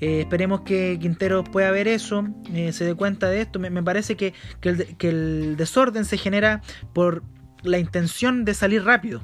Eh, 0.00 0.20
esperemos 0.20 0.62
que 0.62 0.98
Quintero 1.00 1.44
pueda 1.44 1.70
ver 1.70 1.88
eso, 1.88 2.26
eh, 2.52 2.72
se 2.72 2.84
dé 2.84 2.94
cuenta 2.94 3.28
de 3.28 3.40
esto. 3.42 3.58
Me, 3.58 3.82
parece 3.82 4.16
que, 4.16 4.34
el, 4.62 5.56
desorden 5.56 6.04
se 6.04 6.18
genera 6.18 6.62
por 6.92 7.22
la 7.62 7.78
intención 7.78 8.44
de 8.44 8.54
salir 8.54 8.84
rápido. 8.84 9.20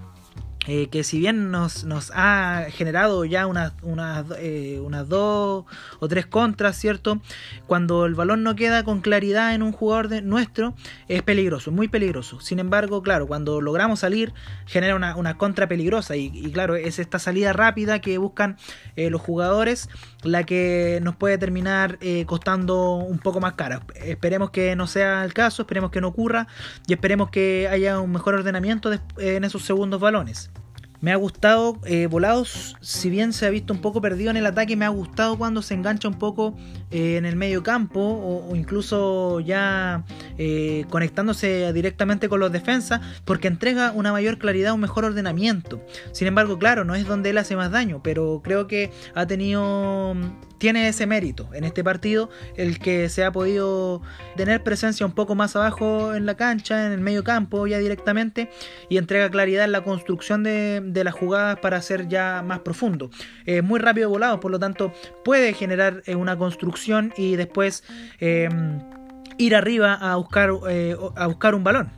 Eh, 0.68 0.88
que 0.90 1.02
si 1.02 1.18
bien 1.18 1.50
nos, 1.50 1.82
nos, 1.84 2.12
ha 2.14 2.66
generado 2.70 3.24
ya 3.24 3.48
unas, 3.48 3.72
unas, 3.82 4.26
eh, 4.38 4.80
unas 4.80 5.08
dos 5.08 5.64
o 5.98 6.08
tres 6.08 6.26
contras, 6.26 6.76
¿cierto? 6.76 7.20
Cuando 7.66 8.06
el 8.06 8.14
balón 8.14 8.44
no 8.44 8.54
queda 8.54 8.84
con 8.84 9.00
claridad 9.00 9.54
en 9.54 9.62
un 9.64 9.72
jugador 9.72 10.06
de, 10.06 10.22
nuestro, 10.22 10.74
es 11.08 11.22
peligroso, 11.22 11.72
muy 11.72 11.88
peligroso. 11.88 12.40
Sin 12.40 12.60
embargo, 12.60 13.02
claro, 13.02 13.26
cuando 13.26 13.60
logramos 13.60 14.00
salir, 14.00 14.32
genera 14.66 14.94
una, 14.94 15.16
una 15.16 15.36
contra 15.36 15.66
peligrosa 15.66 16.14
y, 16.14 16.52
claro, 16.52 16.76
es 16.76 17.00
esta 17.00 17.18
salida 17.18 17.52
rápida 17.52 18.00
que 18.00 18.18
buscan 18.18 18.56
eh, 18.94 19.10
los 19.10 19.20
jugadores 19.20 19.88
la 20.22 20.44
que 20.44 21.00
nos 21.02 21.16
puede 21.16 21.36
terminar 21.38 21.98
costando 22.26 22.94
un 22.94 23.18
poco 23.18 23.40
más 23.40 23.54
cara. 23.54 23.82
Esperemos 23.96 24.50
que 24.50 24.76
no 24.76 24.86
sea 24.86 25.24
el 25.24 25.34
caso, 25.34 25.62
esperemos 25.62 25.90
que 25.90 26.00
no 26.00 26.08
ocurra 26.08 26.46
y 26.86 26.92
esperemos 26.92 27.30
que 27.30 27.66
haya 27.68 27.98
un 27.98 28.12
mejor 28.12 28.34
ordenamiento 28.34 28.92
en 29.18 29.42
esos 29.42 29.64
segundos 29.64 30.00
balones. 30.00 30.51
Me 31.02 31.10
ha 31.10 31.16
gustado 31.16 31.78
eh, 31.84 32.06
Volados, 32.06 32.76
si 32.80 33.10
bien 33.10 33.32
se 33.32 33.44
ha 33.44 33.50
visto 33.50 33.74
un 33.74 33.80
poco 33.80 34.00
perdido 34.00 34.30
en 34.30 34.36
el 34.36 34.46
ataque, 34.46 34.76
me 34.76 34.84
ha 34.84 34.88
gustado 34.88 35.36
cuando 35.36 35.60
se 35.60 35.74
engancha 35.74 36.06
un 36.06 36.14
poco 36.14 36.56
eh, 36.92 37.16
en 37.16 37.24
el 37.24 37.34
medio 37.34 37.64
campo 37.64 38.00
o, 38.00 38.54
incluso 38.54 39.40
ya 39.40 40.04
eh, 40.38 40.84
conectándose 40.90 41.72
directamente 41.72 42.28
con 42.28 42.38
los 42.38 42.52
defensas 42.52 43.00
porque 43.24 43.48
entrega 43.48 43.90
una 43.90 44.12
mayor 44.12 44.38
claridad, 44.38 44.74
un 44.74 44.80
mejor 44.80 45.04
ordenamiento. 45.04 45.84
Sin 46.12 46.28
embargo, 46.28 46.56
claro, 46.60 46.84
no 46.84 46.94
es 46.94 47.04
donde 47.04 47.30
él 47.30 47.38
hace 47.38 47.56
más 47.56 47.72
daño, 47.72 48.00
pero 48.04 48.40
creo 48.44 48.68
que 48.68 48.92
ha 49.16 49.26
tenido 49.26 50.14
tiene 50.62 50.86
ese 50.86 51.08
mérito 51.08 51.48
en 51.54 51.64
este 51.64 51.82
partido 51.82 52.30
el 52.54 52.78
que 52.78 53.08
se 53.08 53.24
ha 53.24 53.32
podido 53.32 54.00
tener 54.36 54.62
presencia 54.62 55.04
un 55.04 55.10
poco 55.10 55.34
más 55.34 55.56
abajo 55.56 56.14
en 56.14 56.24
la 56.24 56.36
cancha, 56.36 56.86
en 56.86 56.92
el 56.92 57.00
medio 57.00 57.24
campo 57.24 57.66
ya 57.66 57.78
directamente 57.78 58.48
y 58.88 58.96
entrega 58.96 59.28
claridad 59.28 59.64
en 59.64 59.72
la 59.72 59.82
construcción 59.82 60.44
de, 60.44 61.02
las 61.02 61.14
jugadas 61.14 61.58
para 61.58 61.82
ser 61.82 62.06
ya 62.06 62.44
más 62.46 62.60
profundo. 62.60 63.10
Es 63.44 63.64
muy 63.64 63.80
rápido 63.80 64.08
volado, 64.08 64.38
por 64.38 64.52
lo 64.52 64.60
tanto 64.60 64.92
puede 65.24 65.52
generar 65.52 66.04
eh, 66.06 66.14
una 66.14 66.38
construcción 66.38 67.12
y 67.16 67.34
después 67.34 67.82
em, 68.20 68.78
ir 69.38 69.56
arriba 69.56 69.94
a 69.94 70.14
buscar, 70.14 70.50
eh, 70.70 70.96
a 71.16 71.26
buscar 71.26 71.56
un 71.56 71.64
balón. 71.64 71.90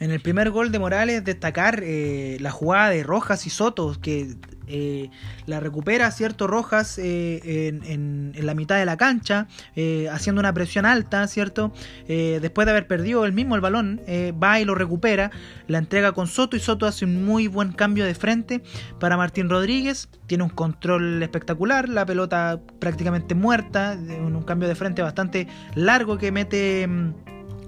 En 0.00 0.10
el 0.10 0.20
primer 0.20 0.50
gol 0.50 0.70
de 0.70 0.78
Morales 0.78 1.24
destacar 1.24 1.80
eh, 1.82 2.36
la 2.40 2.50
jugada 2.50 2.90
de 2.90 3.02
Rojas 3.04 3.46
y 3.46 3.50
Soto 3.50 3.96
que 4.02 4.34
eh, 4.70 5.10
la 5.46 5.58
recupera, 5.58 6.10
¿cierto? 6.12 6.46
Rojas 6.46 6.96
eh, 6.98 7.40
en, 7.84 8.32
la 8.40 8.54
mitad 8.54 8.78
de 8.78 8.84
la 8.84 8.96
cancha, 8.96 9.48
eh, 9.74 10.08
haciendo 10.10 10.40
una 10.40 10.52
presión 10.54 10.86
alta, 10.86 11.26
¿cierto? 11.26 11.72
después 12.06 12.66
de 12.66 12.70
haber 12.72 12.86
perdido 12.86 13.24
el 13.24 13.32
mismo 13.32 13.54
el 13.54 13.60
balón, 13.60 14.00
va 14.42 14.60
y 14.60 14.64
lo 14.64 14.74
recupera, 14.74 15.30
la 15.68 15.78
entrega 15.78 16.12
con 16.12 16.26
Soto 16.26 16.56
y 16.56 16.60
Soto 16.60 16.86
hace 16.86 17.04
un 17.04 17.24
muy 17.24 17.46
buen 17.46 17.72
cambio 17.72 18.04
de 18.04 18.14
frente 18.14 18.62
para 18.98 19.16
Martín 19.16 19.48
Rodríguez, 19.48 20.08
tiene 20.26 20.44
un 20.44 20.50
control 20.50 21.22
espectacular, 21.22 21.88
la 21.88 22.04
pelota 22.06 22.60
prácticamente 22.78 23.34
muerta, 23.34 23.96
un 23.98 24.42
cambio 24.42 24.68
de 24.68 24.74
frente 24.74 25.02
bastante 25.02 25.46
largo 25.74 26.18
que 26.18 26.32
mete 26.32 26.88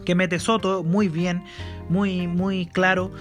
que 0.04 0.14
mete 0.14 0.38
Soto 0.38 0.82
muy 0.82 1.09
bien, 1.09 1.44
muy 1.88 2.26
muy 2.26 2.66
claro. 2.66 3.12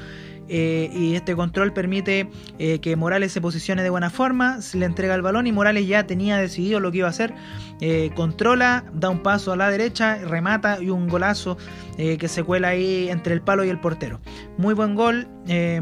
Eh, 0.54 0.92
y 0.94 1.16
este 1.16 1.34
control 1.34 1.72
permite 1.72 2.30
eh, 2.60 2.80
que 2.80 2.98
Morales 2.98 3.32
se 3.32 3.40
posicione 3.40 3.84
de 3.84 3.90
buena 3.90 4.10
forma, 4.10 4.60
le 4.74 4.86
entrega 4.86 5.16
el 5.16 5.22
balón 5.22 5.48
y 5.48 5.54
Morales 5.54 5.88
ya 5.88 6.06
tenía 6.06 6.36
decidido 6.36 6.82
lo 6.82 6.92
que 6.92 6.98
iba 6.98 7.08
a 7.08 7.12
hacer, 7.12 7.34
eh, 7.80 8.12
controla, 8.16 8.84
da 8.94 9.10
un 9.10 9.24
paso 9.24 9.54
a 9.54 9.56
la 9.56 9.70
derecha, 9.70 10.18
remata 10.18 10.82
y 10.82 10.90
un 10.90 11.08
golazo 11.08 11.58
que 11.98 12.28
se 12.28 12.44
cuela 12.44 12.70
ahí 12.70 13.10
entre 13.10 13.32
el 13.32 13.42
palo 13.42 13.64
y 13.64 13.70
el 13.70 13.80
portero. 13.80 14.20
Muy 14.58 14.74
buen 14.74 14.96
gol, 14.96 15.28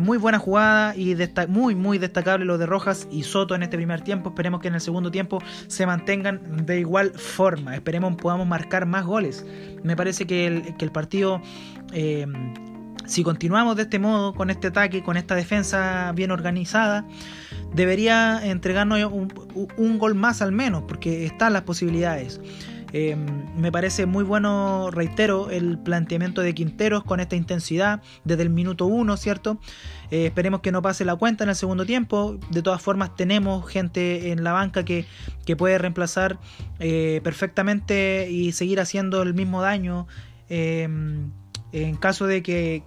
muy 0.01 0.17
buena 0.17 0.37
jugada 0.37 0.93
y 0.93 1.15
muy 1.47 1.75
muy 1.75 1.97
destacable 1.97 2.43
lo 2.43 2.57
de 2.57 2.65
Rojas 2.65 3.07
y 3.09 3.23
Soto 3.23 3.55
en 3.55 3.63
este 3.63 3.77
primer 3.77 4.01
tiempo, 4.01 4.29
esperemos 4.29 4.59
que 4.59 4.67
en 4.67 4.73
el 4.73 4.81
segundo 4.81 5.11
tiempo 5.11 5.41
se 5.67 5.85
mantengan 5.85 6.65
de 6.65 6.81
igual 6.81 7.11
forma, 7.11 7.73
esperemos 7.73 8.17
podamos 8.17 8.45
marcar 8.47 8.85
más 8.85 9.05
goles. 9.05 9.45
Me 9.81 9.95
parece 9.95 10.27
que 10.27 10.45
el 10.45 10.91
partido 10.91 11.41
si 13.09 13.23
continuamos 13.23 13.75
de 13.75 13.83
este 13.83 13.97
modo, 13.97 14.33
con 14.33 14.49
este 14.49 14.67
ataque, 14.67 15.01
con 15.03 15.17
esta 15.17 15.35
defensa 15.35 16.11
bien 16.13 16.29
organizada, 16.31 17.05
debería 17.73 18.39
entregarnos 18.43 19.11
un, 19.11 19.97
gol 19.97 20.15
más 20.15 20.41
al 20.41 20.51
menos, 20.51 20.83
porque 20.87 21.25
están 21.25 21.53
las 21.53 21.63
posibilidades. 21.63 22.39
Eh, 22.91 23.15
me 23.55 23.71
parece 23.71 24.05
muy 24.05 24.23
bueno, 24.23 24.89
reitero, 24.91 25.49
el 25.49 25.77
planteamiento 25.77 26.41
de 26.41 26.53
Quinteros 26.53 27.03
con 27.03 27.19
esta 27.19 27.35
intensidad 27.35 28.01
desde 28.23 28.43
el 28.43 28.49
minuto 28.49 28.85
uno, 28.85 29.17
¿cierto? 29.17 29.59
Eh, 30.09 30.27
esperemos 30.27 30.61
que 30.61 30.71
no 30.71 30.81
pase 30.81 31.05
la 31.05 31.15
cuenta 31.15 31.43
en 31.43 31.49
el 31.49 31.55
segundo 31.55 31.85
tiempo. 31.85 32.37
De 32.51 32.61
todas 32.61 32.81
formas, 32.81 33.15
tenemos 33.15 33.67
gente 33.67 34.31
en 34.31 34.43
la 34.43 34.53
banca 34.53 34.85
que, 34.85 35.05
puede 35.57 35.79
reemplazar 35.79 36.37
eh, 36.79 37.21
perfectamente 37.23 38.29
y 38.29 38.51
seguir 38.51 38.79
haciendo 38.79 39.23
el 39.23 39.33
mismo 39.33 39.63
daño 39.63 40.05
en 41.71 41.95
caso 41.95 42.25
de 42.25 42.41
que, 42.41 42.83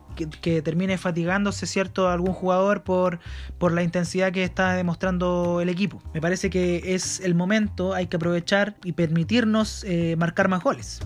termine 0.62 0.98
fatigándose 0.98 1.66
cierto 1.66 2.08
algún 2.08 2.32
jugador 2.32 2.82
por, 2.82 3.20
por 3.58 3.72
la 3.72 3.82
intensidad 3.82 4.32
que 4.32 4.44
está 4.44 4.74
demostrando 4.74 5.60
el 5.60 5.68
equipo. 5.68 6.02
Me 6.12 6.20
parece 6.20 6.50
que 6.50 6.94
es 6.94 7.20
el 7.20 7.34
momento, 7.34 7.94
hay 7.94 8.08
que 8.08 8.16
aprovechar 8.16 8.76
y 8.84 8.92
permitirnos 8.92 9.84
eh, 9.84 10.16
marcar 10.16 10.48
más 10.48 10.62
goles. 10.62 11.00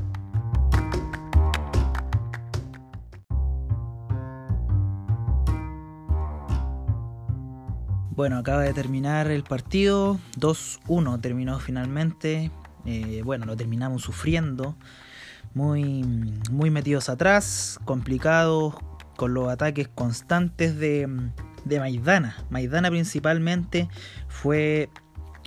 Bueno, 8.11 8.38
acaba 8.38 8.62
de 8.62 8.73
terminar 8.73 9.30
el 9.30 9.42
partido, 9.42 10.18
2-1 10.38 11.21
terminó 11.21 11.59
finalmente. 11.59 12.50
Eh, 12.87 13.21
bueno, 13.23 13.45
lo 13.45 13.56
terminamos 13.56 14.02
sufriendo 14.02 14.75
muy, 15.56 16.04
muy 16.50 16.68
metidos 16.68 17.08
atrás, 17.08 17.80
complicados, 17.86 18.75
con 19.16 19.32
los 19.32 19.48
ataques 19.48 19.88
constantes 19.88 20.78
de, 20.78 21.08
de 21.64 21.80
Maidana. 21.80 22.36
Maidana 22.50 22.90
principalmente 22.90 23.88
fue 24.28 24.90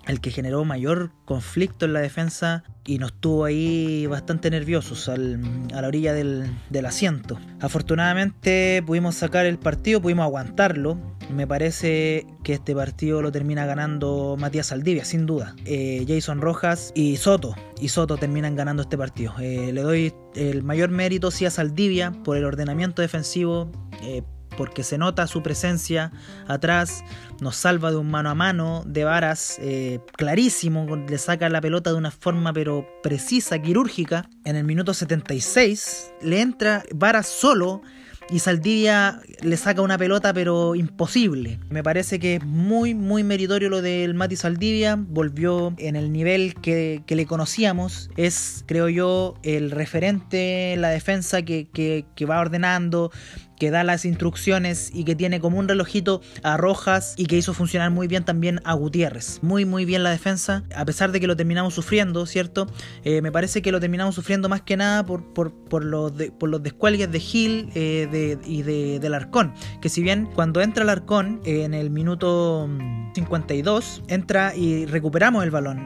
el 0.10 0.22
que 0.22 0.32
generó 0.32 0.66
mayor 0.66 1.12
conflicto 1.26 1.86
en 1.86 1.94
la 1.94 2.00
defensa 2.00 2.64
y 2.86 2.98
nos 2.98 3.14
tuvo 3.14 3.46
ahí 3.46 4.08
bastante 4.08 4.50
nerviosos 4.50 5.08
a 5.08 5.16
la 5.18 5.88
orilla 5.88 6.14
del, 6.14 6.50
asiento. 6.86 7.40
Afortunadamente 7.60 8.82
pudimos 8.86 9.16
sacar 9.16 9.46
el 9.46 9.60
partido, 9.60 10.02
pudimos 10.02 10.24
aguantarlo. 10.24 10.98
Me 11.30 11.46
parece 11.46 12.26
que 12.44 12.54
este 12.54 12.74
partido 12.74 13.22
lo 13.22 13.32
termina 13.32 13.68
ganando 13.68 14.36
Matías 14.40 14.72
Aldivia, 14.72 15.06
sin 15.06 15.28
duda. 15.28 15.56
Eh, 15.66 16.04
Jason 16.08 16.42
Rojas 16.42 16.92
y 16.96 17.18
Soto. 17.18 17.56
Y 17.80 17.90
Soto 17.90 18.18
terminan 18.18 18.56
ganando 18.56 18.82
este 18.82 18.98
partido. 18.98 19.36
Eh, 19.40 19.72
le 19.72 19.82
doy 19.82 20.14
el 20.34 20.64
mayor 20.64 20.90
mérito 20.90 21.30
sí 21.30 21.46
a 21.46 21.52
Saldivia 21.52 22.12
por 22.24 22.38
el 22.38 22.46
ordenamiento 22.46 23.04
defensivo. 23.04 23.72
Eh, 24.02 24.24
porque 24.60 24.84
se 24.84 24.98
nota 24.98 25.26
su 25.26 25.42
presencia 25.42 26.12
atrás, 26.46 27.06
nos 27.40 27.56
salva 27.56 27.92
de 27.92 27.96
un 27.96 28.12
mano 28.12 28.30
a 28.30 28.36
mano 28.36 28.84
de 28.86 29.06
varas 29.06 29.58
eh, 29.62 30.02
clarísimo, 30.18 30.98
le 30.98 31.18
saca 31.18 31.48
la 31.48 31.62
pelota 31.62 31.92
de 31.92 31.96
una 31.96 32.12
forma 32.12 32.52
pero 32.52 32.86
precisa, 33.02 33.58
quirúrgica. 33.60 34.30
En 34.44 34.58
el 34.58 34.66
minuto 34.66 34.94
76 34.94 36.12
le 36.24 36.42
entra 36.42 36.84
varas 36.94 37.28
solo 37.28 37.82
y 38.30 38.40
Saldivia 38.40 39.22
le 39.42 39.56
saca 39.56 39.82
una 39.82 39.98
pelota 39.98 40.34
pero 40.34 40.76
imposible. 40.76 41.58
Me 41.70 41.82
parece 41.82 42.20
que 42.20 42.36
es 42.36 42.44
muy 42.44 42.94
muy 42.94 43.24
meritorio 43.24 43.70
lo 43.70 43.82
del 43.82 44.14
Mati 44.14 44.36
Saldivia, 44.36 44.98
volvió 45.00 45.74
en 45.78 45.96
el 45.96 46.12
nivel 46.12 46.56
que, 46.56 47.02
le 47.08 47.26
conocíamos, 47.26 48.10
es 48.18 48.66
creo 48.68 48.90
yo 48.90 49.36
el 49.44 49.72
referente, 49.72 50.76
la 50.78 50.90
defensa 50.90 51.44
que, 51.44 51.70
que 51.72 52.26
va 52.26 52.42
ordenando, 52.42 53.12
que 53.60 53.70
da 53.70 53.84
las 53.84 54.06
instrucciones 54.06 54.90
y 54.94 55.04
que 55.04 55.16
tiene 55.16 55.40
como 55.40 55.60
un 55.60 55.68
relojito 55.68 56.22
a 56.42 56.58
Rojas 56.58 57.14
y 57.18 57.26
que 57.26 57.38
hizo 57.38 57.54
funcionar 57.54 57.92
muy 57.92 58.08
bien 58.08 58.24
también 58.24 58.62
a 58.64 58.74
Gutiérrez. 58.74 59.40
Muy, 59.44 59.66
muy 59.66 59.86
bien 59.86 60.02
la 60.02 60.10
defensa, 60.10 60.64
a 60.76 60.86
pesar 60.86 61.12
de 61.12 61.20
que 61.20 61.28
lo 61.28 61.36
terminamos 61.36 61.74
sufriendo, 61.74 62.26
¿cierto? 62.26 62.68
Eh, 63.04 63.22
me 63.22 63.32
parece 63.32 63.62
que 63.62 63.72
lo 63.72 63.80
terminamos 63.80 64.16
sufriendo 64.16 64.50
más 64.50 64.62
que 64.62 64.78
nada 64.78 65.06
por, 65.06 65.34
por, 65.34 65.84
los, 65.84 66.14
por 66.40 66.50
los 66.50 66.64
descuelgues 66.64 67.12
de 67.12 67.20
Gil 67.20 67.70
eh, 67.76 68.38
y 68.46 68.62
de, 68.64 69.00
del 69.00 69.14
Arcón. 69.14 69.54
Que 69.82 69.90
si 69.90 70.02
bien 70.02 70.30
cuando 70.34 70.62
entra 70.62 70.84
el 70.84 70.90
Arcón 70.90 71.42
eh, 71.44 71.64
en 71.64 71.74
el 71.74 71.90
minuto 71.90 72.70
52, 73.14 74.04
entra 74.08 74.56
y 74.56 74.86
recuperamos 74.86 75.44
el 75.44 75.52
balón. 75.52 75.86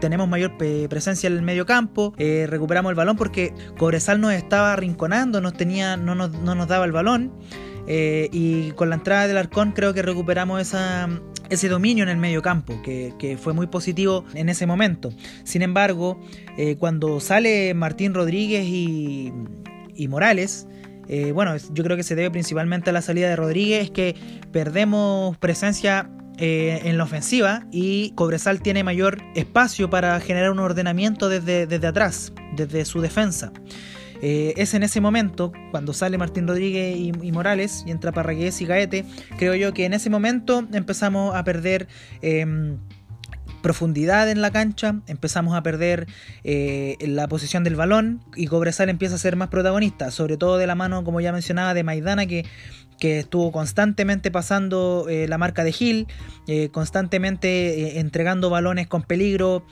tenemos 0.00 0.26
mayor 0.28 0.56
presencia 0.56 1.26
en 1.26 1.34
el 1.34 1.42
medio 1.42 1.66
campo, 1.66 2.14
recuperamos 2.16 2.90
el 2.90 2.96
balón 2.96 3.16
porque 3.16 3.52
Cobresal 3.76 4.20
nos 4.20 4.32
estaba 4.32 4.72
arrinconando, 4.72 5.40
nos 5.40 5.52
tenía, 5.54 5.96
no, 5.96 6.14
no 6.14 6.54
nos 6.54 6.68
daba 6.68 6.86
el 6.86 6.92
balón 6.92 7.09
eh, 7.86 8.28
y 8.32 8.70
con 8.72 8.88
la 8.88 8.96
entrada 8.96 9.26
del 9.26 9.36
Arcón 9.36 9.72
creo 9.72 9.92
que 9.94 10.02
recuperamos 10.02 10.60
esa, 10.60 11.08
ese 11.48 11.68
dominio 11.68 12.04
en 12.04 12.10
el 12.10 12.18
medio 12.18 12.42
campo, 12.42 12.80
que, 12.82 13.38
fue 13.40 13.52
muy 13.52 13.66
positivo 13.66 14.24
en 14.34 14.48
ese 14.48 14.66
momento. 14.66 15.10
Sin 15.44 15.62
embargo, 15.62 16.20
eh, 16.56 16.76
cuando 16.76 17.20
sale 17.20 17.74
Martín 17.74 18.14
Rodríguez 18.14 18.64
y, 18.66 19.32
Morales, 20.08 20.66
eh, 21.08 21.32
bueno, 21.32 21.54
yo 21.74 21.84
creo 21.84 21.96
que 21.96 22.02
se 22.02 22.14
debe 22.14 22.30
principalmente 22.30 22.88
a 22.88 22.92
la 22.92 23.02
salida 23.02 23.28
de 23.28 23.36
Rodríguez, 23.36 23.90
que 23.90 24.14
perdemos 24.50 25.36
presencia 25.36 26.08
en 26.42 26.96
la 26.96 27.04
ofensiva 27.04 27.66
y 27.70 28.12
Cobresal 28.12 28.62
tiene 28.62 28.82
mayor 28.82 29.18
espacio 29.34 29.90
para 29.90 30.18
generar 30.20 30.50
un 30.52 30.58
ordenamiento 30.58 31.28
desde, 31.28 31.66
desde 31.66 31.86
atrás, 31.86 32.32
desde 32.56 32.86
su 32.86 33.02
defensa. 33.02 33.52
Eh, 34.22 34.54
es 34.56 34.74
en 34.74 34.82
ese 34.82 35.00
momento, 35.00 35.52
cuando 35.70 35.92
sale 35.92 36.18
Martín 36.18 36.46
Rodríguez 36.46 36.96
y, 36.96 37.32
Morales 37.32 37.84
y 37.86 37.90
entra 37.90 38.12
Parragués 38.12 38.60
y 38.60 38.66
Gaete, 38.66 39.04
creo 39.38 39.54
yo 39.54 39.72
que 39.72 39.84
en 39.84 39.94
ese 39.94 40.10
momento 40.10 40.66
empezamos 40.72 41.34
a 41.34 41.44
perder 41.44 41.88
em, 42.22 42.78
profundidad 43.62 44.30
en 44.30 44.40
la 44.40 44.50
cancha, 44.50 45.00
empezamos 45.06 45.54
a 45.54 45.62
perder 45.62 46.06
eh, 46.44 46.96
la 47.00 47.28
posición 47.28 47.64
del 47.64 47.76
balón 47.76 48.22
y 48.36 48.46
Cobresal 48.46 48.88
empieza 48.88 49.14
a 49.14 49.18
ser 49.18 49.36
más 49.36 49.48
protagonista, 49.48 50.10
sobre 50.10 50.36
todo 50.36 50.58
de 50.58 50.66
la 50.66 50.74
mano, 50.74 51.04
como 51.04 51.20
ya 51.20 51.32
mencionaba, 51.32 51.74
de 51.74 51.84
Maidana, 51.84 52.26
que 52.26 52.44
que 53.00 53.18
estuvo 53.18 53.50
constantemente 53.50 54.30
pasando 54.30 55.06
eh, 55.08 55.26
la 55.26 55.38
marca 55.38 55.64
de 55.64 55.72
Gil, 55.72 56.06
eh, 56.46 56.68
constantemente 56.68 57.48
eh, 57.48 58.00
entregando 58.00 58.50
balones 58.50 58.86
con 58.86 59.02
peligro 59.02 59.64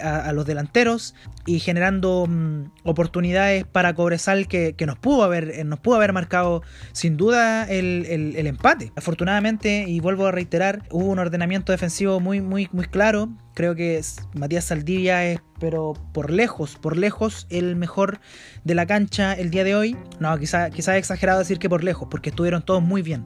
a, 0.00 0.32
los 0.32 0.46
delanteros 0.46 1.14
y 1.46 1.58
generando 1.58 2.26
mm, 2.28 2.64
oportunidades 2.84 3.64
para 3.64 3.94
Cobresal 3.94 4.46
que, 4.46 4.74
nos, 4.86 4.98
pudo 4.98 5.24
haber, 5.24 5.64
nos 5.66 5.80
pudo 5.80 5.96
haber 5.96 6.12
marcado 6.12 6.62
sin 6.92 7.16
duda 7.16 7.64
el, 7.68 8.36
empate. 8.46 8.92
Afortunadamente, 8.94 9.84
y 9.88 10.00
vuelvo 10.00 10.26
a 10.26 10.32
reiterar, 10.32 10.82
hubo 10.90 11.06
un 11.06 11.18
ordenamiento 11.18 11.72
defensivo 11.72 12.20
muy, 12.20 12.40
muy, 12.40 12.68
muy 12.72 12.84
claro 12.84 13.30
Creo 13.58 13.74
que 13.74 14.00
Matías 14.34 14.66
Saldivia 14.66 15.24
es, 15.24 15.40
pero 15.58 15.94
por 16.12 16.30
lejos, 16.30 16.76
por 16.76 16.96
lejos, 16.96 17.48
el 17.50 17.74
mejor 17.74 18.20
de 18.62 18.76
la 18.76 18.86
cancha 18.86 19.32
el 19.32 19.50
día 19.50 19.64
de 19.64 19.74
hoy. 19.74 19.96
No, 20.20 20.38
quizá, 20.38 20.70
quizá 20.70 20.96
es 20.96 21.00
exagerado 21.00 21.40
decir 21.40 21.58
que 21.58 21.68
por 21.68 21.82
lejos, 21.82 22.06
porque 22.08 22.30
estuvieron 22.30 22.62
todos 22.62 22.84
muy 22.84 23.02
bien. 23.02 23.24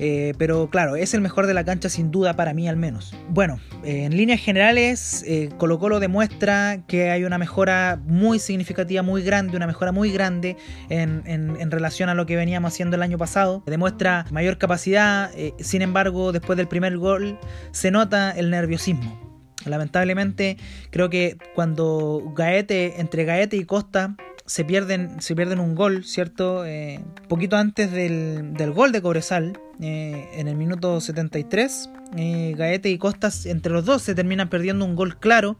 Eh, 0.00 0.34
pero 0.36 0.68
claro, 0.68 0.96
es 0.96 1.14
el 1.14 1.20
mejor 1.20 1.46
de 1.46 1.54
la 1.54 1.62
cancha 1.62 1.88
sin 1.88 2.10
duda 2.10 2.34
para 2.34 2.54
mí 2.54 2.68
al 2.68 2.74
menos. 2.74 3.14
Bueno, 3.28 3.60
eh, 3.84 4.02
en 4.02 4.16
líneas 4.16 4.40
generales, 4.40 5.22
eh, 5.28 5.50
Colo 5.58 5.78
Colo 5.78 6.00
demuestra 6.00 6.82
que 6.88 7.10
hay 7.10 7.22
una 7.22 7.38
mejora 7.38 8.02
muy 8.04 8.40
significativa, 8.40 9.02
muy 9.02 9.22
grande, 9.22 9.56
una 9.56 9.68
mejora 9.68 9.92
muy 9.92 10.10
grande 10.10 10.56
en, 10.88 11.22
en 11.24 11.70
relación 11.70 12.08
a 12.08 12.14
lo 12.14 12.26
que 12.26 12.34
veníamos 12.34 12.72
haciendo 12.72 12.96
el 12.96 13.02
año 13.02 13.16
pasado. 13.16 13.62
Demuestra 13.64 14.26
mayor 14.32 14.58
capacidad, 14.58 15.30
sin 15.60 15.82
embargo, 15.82 16.32
después 16.32 16.56
del 16.56 16.66
primer 16.66 16.98
gol 16.98 17.38
se 17.70 17.92
nota 17.92 18.32
el 18.32 18.50
nerviosismo. 18.50 19.31
Lamentablemente, 19.66 20.56
creo 20.90 21.10
que 21.10 21.36
cuando 21.54 22.32
Gaete, 22.34 23.00
entre 23.00 23.24
Gaete 23.24 23.56
y 23.56 23.64
Costa, 23.64 24.16
se 24.46 24.64
pierden, 24.64 25.20
se 25.20 25.34
pierden 25.34 25.60
un 25.60 25.74
gol, 25.74 26.04
¿cierto? 26.04 26.64
Eh, 26.66 27.00
poquito 27.28 27.56
antes 27.56 27.92
del, 27.92 28.54
del, 28.54 28.72
gol 28.72 28.92
de 28.92 29.00
Cobresal, 29.00 29.58
eh, 29.80 30.28
en 30.34 30.48
el 30.48 30.56
minuto 30.56 31.00
73, 31.00 31.90
eh, 32.16 32.54
Gaete 32.56 32.90
y 32.90 32.98
Costas, 32.98 33.46
entre 33.46 33.72
los 33.72 33.84
dos, 33.84 34.02
se 34.02 34.14
terminan 34.14 34.48
perdiendo 34.48 34.84
un 34.84 34.96
gol 34.96 35.18
claro. 35.18 35.58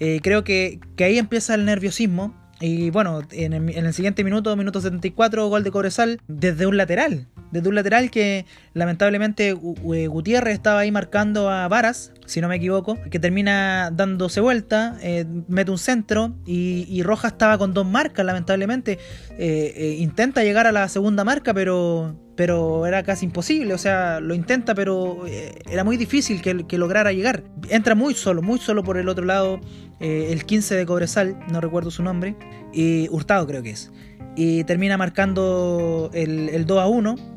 Eh, 0.00 0.20
creo 0.22 0.44
que, 0.44 0.80
que, 0.96 1.04
ahí 1.04 1.18
empieza 1.18 1.54
el 1.54 1.64
nerviosismo. 1.64 2.34
Y 2.66 2.88
bueno, 2.88 3.20
en 3.30 3.52
el, 3.52 3.76
en 3.76 3.84
el, 3.84 3.92
siguiente 3.92 4.24
minuto, 4.24 4.56
minuto 4.56 4.80
74, 4.80 5.48
gol 5.48 5.64
de 5.64 5.70
Cobresal 5.70 6.18
desde 6.28 6.66
un 6.66 6.78
lateral. 6.78 7.26
Desde 7.50 7.68
un 7.68 7.74
lateral 7.74 8.10
que 8.10 8.46
lamentablemente 8.72 9.52
Gutiérrez 9.52 10.54
estaba 10.54 10.80
ahí 10.80 10.90
marcando 10.90 11.50
a 11.50 11.68
Varas, 11.68 12.12
si 12.24 12.40
no 12.40 12.48
me 12.48 12.56
equivoco, 12.56 12.96
que 13.10 13.18
termina 13.18 13.90
dándose 13.92 14.40
vuelta, 14.40 14.96
eh, 15.02 15.26
mete 15.46 15.70
un 15.72 15.76
centro 15.76 16.36
y, 16.46 16.86
y, 16.88 17.02
Rojas 17.02 17.32
estaba 17.32 17.58
con 17.58 17.74
dos 17.74 17.84
marcas, 17.84 18.24
lamentablemente. 18.24 18.98
Eh, 19.32 19.74
eh, 19.76 19.96
intenta 19.98 20.42
llegar 20.42 20.66
a 20.66 20.72
la 20.72 20.88
segunda 20.88 21.22
marca, 21.22 21.52
pero, 21.52 22.16
pero 22.36 22.86
era 22.86 23.02
casi 23.02 23.26
imposible. 23.26 23.74
O 23.74 23.78
sea, 23.78 24.20
lo 24.20 24.34
intenta, 24.34 24.74
pero 24.74 25.24
era 25.26 25.84
muy 25.84 25.96
difícil 25.96 26.42
que, 26.42 26.66
que, 26.66 26.78
lograra 26.78 27.12
llegar. 27.12 27.44
Entra 27.68 27.94
muy 27.94 28.14
solo, 28.14 28.42
muy 28.42 28.58
solo 28.58 28.82
por 28.82 28.96
el 28.96 29.08
otro 29.08 29.24
lado, 29.24 29.60
el 30.00 30.44
15 30.44 30.74
de 30.76 30.86
Cobresal, 30.86 31.38
no 31.50 31.60
recuerdo 31.60 31.90
su 31.90 32.02
nombre, 32.02 32.36
y 32.72 33.08
Hurtado 33.10 33.46
creo 33.46 33.62
que 33.62 33.70
es. 33.70 33.92
Y 34.36 34.64
termina 34.64 34.96
marcando 34.96 36.10
el, 36.12 36.48
el 36.48 36.66
2 36.66 36.80
a 36.80 36.86
1 36.86 37.33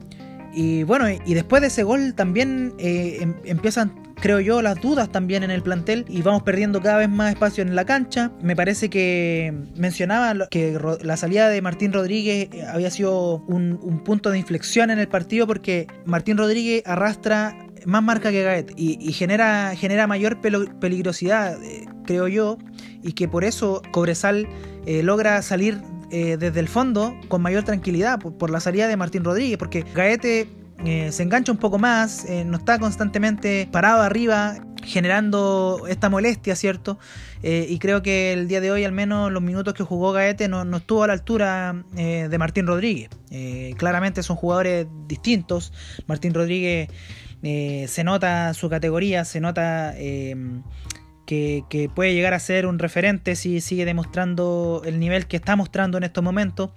y 0.60 0.82
bueno, 0.82 1.06
y 1.08 1.36
después 1.36 1.62
de 1.62 1.68
ese 1.68 1.84
gol 1.84 2.16
también 2.16 2.74
eh, 2.80 3.20
em, 3.22 3.36
empiezan, 3.44 3.94
creo 4.16 4.40
yo, 4.40 4.64
las 4.64 4.82
dudas 4.82 5.12
también 5.12 5.44
en 5.44 5.52
el 5.52 5.62
plantel 5.62 6.04
y 6.10 6.24
vamos 6.24 6.42
perdiendo 6.42 6.82
cada 6.82 6.98
vez 6.98 7.10
más 7.10 7.30
espacio 7.30 7.62
en 7.62 7.76
la 7.76 7.86
cancha. 7.86 8.32
Me 8.42 8.56
parece 8.56 8.90
que 8.90 9.54
mencionaba 9.76 10.48
que 10.50 10.80
la 11.04 11.16
salida 11.16 11.50
de 11.50 11.62
Martín 11.62 11.94
Rodríguez 11.94 12.50
eh, 12.52 12.64
había 12.66 12.90
sido 12.90 13.44
un, 13.48 13.80
un 13.84 14.04
punto 14.04 14.32
de 14.32 14.40
inflexión 14.40 14.90
en 14.90 14.98
el 14.98 15.08
partido 15.08 15.46
porque 15.46 15.86
Martín 16.06 16.40
Rodríguez 16.40 16.82
arrastra 16.88 17.56
más 17.86 18.02
marca 18.02 18.32
que 18.32 18.42
Gaet 18.42 18.74
y, 18.76 18.98
y, 19.00 19.14
genera, 19.14 19.76
genera 19.76 20.08
mayor 20.08 20.42
peligrosidad, 20.42 21.64
eh, 21.64 21.86
creo 22.04 22.28
yo, 22.28 22.58
y 23.04 23.14
que 23.14 23.28
por 23.28 23.44
eso 23.44 23.84
Cobresal 23.92 24.48
eh, 24.88 25.04
logra 25.04 25.42
salir 25.44 25.82
eh, 26.10 26.38
desde 26.38 26.60
el 26.62 26.70
fondo 26.70 27.14
con 27.28 27.42
mayor 27.42 27.64
tranquilidad 27.64 28.20
por, 28.20 28.38
por, 28.38 28.50
la 28.50 28.62
salida 28.62 28.88
de 28.88 28.96
Martín 28.96 29.26
Rodríguez, 29.26 29.58
porque 29.58 29.84
Gaete 29.94 30.48
eh, 30.86 31.12
se 31.12 31.24
engancha 31.24 31.52
un 31.52 31.58
poco 31.58 31.80
más, 31.80 32.24
eh, 32.26 32.46
no 32.46 32.58
está 32.58 32.80
constantemente 32.80 33.68
parado 33.72 34.02
arriba, 34.02 34.56
generando 34.84 35.84
esta 35.90 36.10
molestia, 36.10 36.56
¿cierto? 36.56 36.98
Y 37.44 37.78
creo 37.80 38.02
que 38.02 38.32
el 38.32 38.48
día 38.48 38.62
de 38.62 38.72
hoy, 38.72 38.86
al 38.86 38.94
menos 38.94 39.32
los 39.32 39.44
minutos 39.44 39.74
que 39.74 39.84
jugó 39.84 40.14
Gaete, 40.14 40.48
no 40.48 40.78
estuvo 40.78 41.04
a 41.04 41.08
la 41.08 41.14
altura 41.14 41.84
de 41.94 42.38
Martín 42.38 42.68
Rodríguez. 42.68 43.10
claramente 43.78 44.24
son 44.24 44.38
jugadores 44.38 44.88
distintos. 45.08 45.74
Martín 46.08 46.34
Rodríguez 46.34 46.90
se 47.42 48.04
nota 48.06 48.54
su 48.54 48.70
categoría, 48.70 49.26
se 49.26 49.42
nota 49.42 49.94
que, 51.28 51.92
puede 51.94 52.14
llegar 52.14 52.34
a 52.34 52.40
ser 52.40 52.66
un 52.66 52.80
referente 52.80 53.36
si 53.36 53.62
sigue 53.62 53.86
demostrando 53.86 54.82
el 54.86 55.00
nivel 55.00 55.28
que 55.28 55.36
está 55.36 55.56
mostrando 55.56 55.98
en 55.98 56.06
estos 56.06 56.24
momentos. 56.24 56.72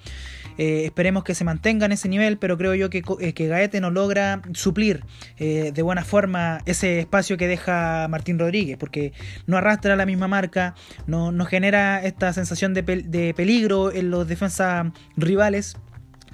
Eh, 0.59 0.85
esperemos 0.85 1.25
que 1.25 1.35
se 1.35 1.45
mantenga 1.45 1.87
en 1.87 1.93
ese 1.93 2.09
nivel, 2.09 2.37
pero 2.37 2.59
creo 2.59 2.75
yo 2.75 2.91
que, 2.91 3.03
eh, 3.21 3.33
que 3.33 3.47
Gaete 3.47 3.81
no 3.81 3.91
logra 3.91 4.43
suplir 4.53 5.05
eh, 5.39 5.71
de 5.73 5.83
buena 5.83 6.05
forma 6.05 6.61
ese 6.67 6.99
espacio 6.99 7.37
que 7.39 7.47
deja 7.47 8.09
Martín 8.09 8.39
Rodríguez, 8.39 8.77
porque 8.77 9.13
no 9.47 9.57
arrastra 9.57 9.97
la 9.97 10.05
misma 10.05 10.29
marca, 10.29 10.75
no, 11.07 11.33
no 11.33 11.47
genera 11.47 12.03
esta 12.05 12.33
sensación 12.33 12.75
de, 12.75 12.83
de 12.83 13.33
peligro 13.35 13.93
en 13.93 14.11
los 14.11 14.29
defensas 14.29 14.89
rivales. 15.17 15.77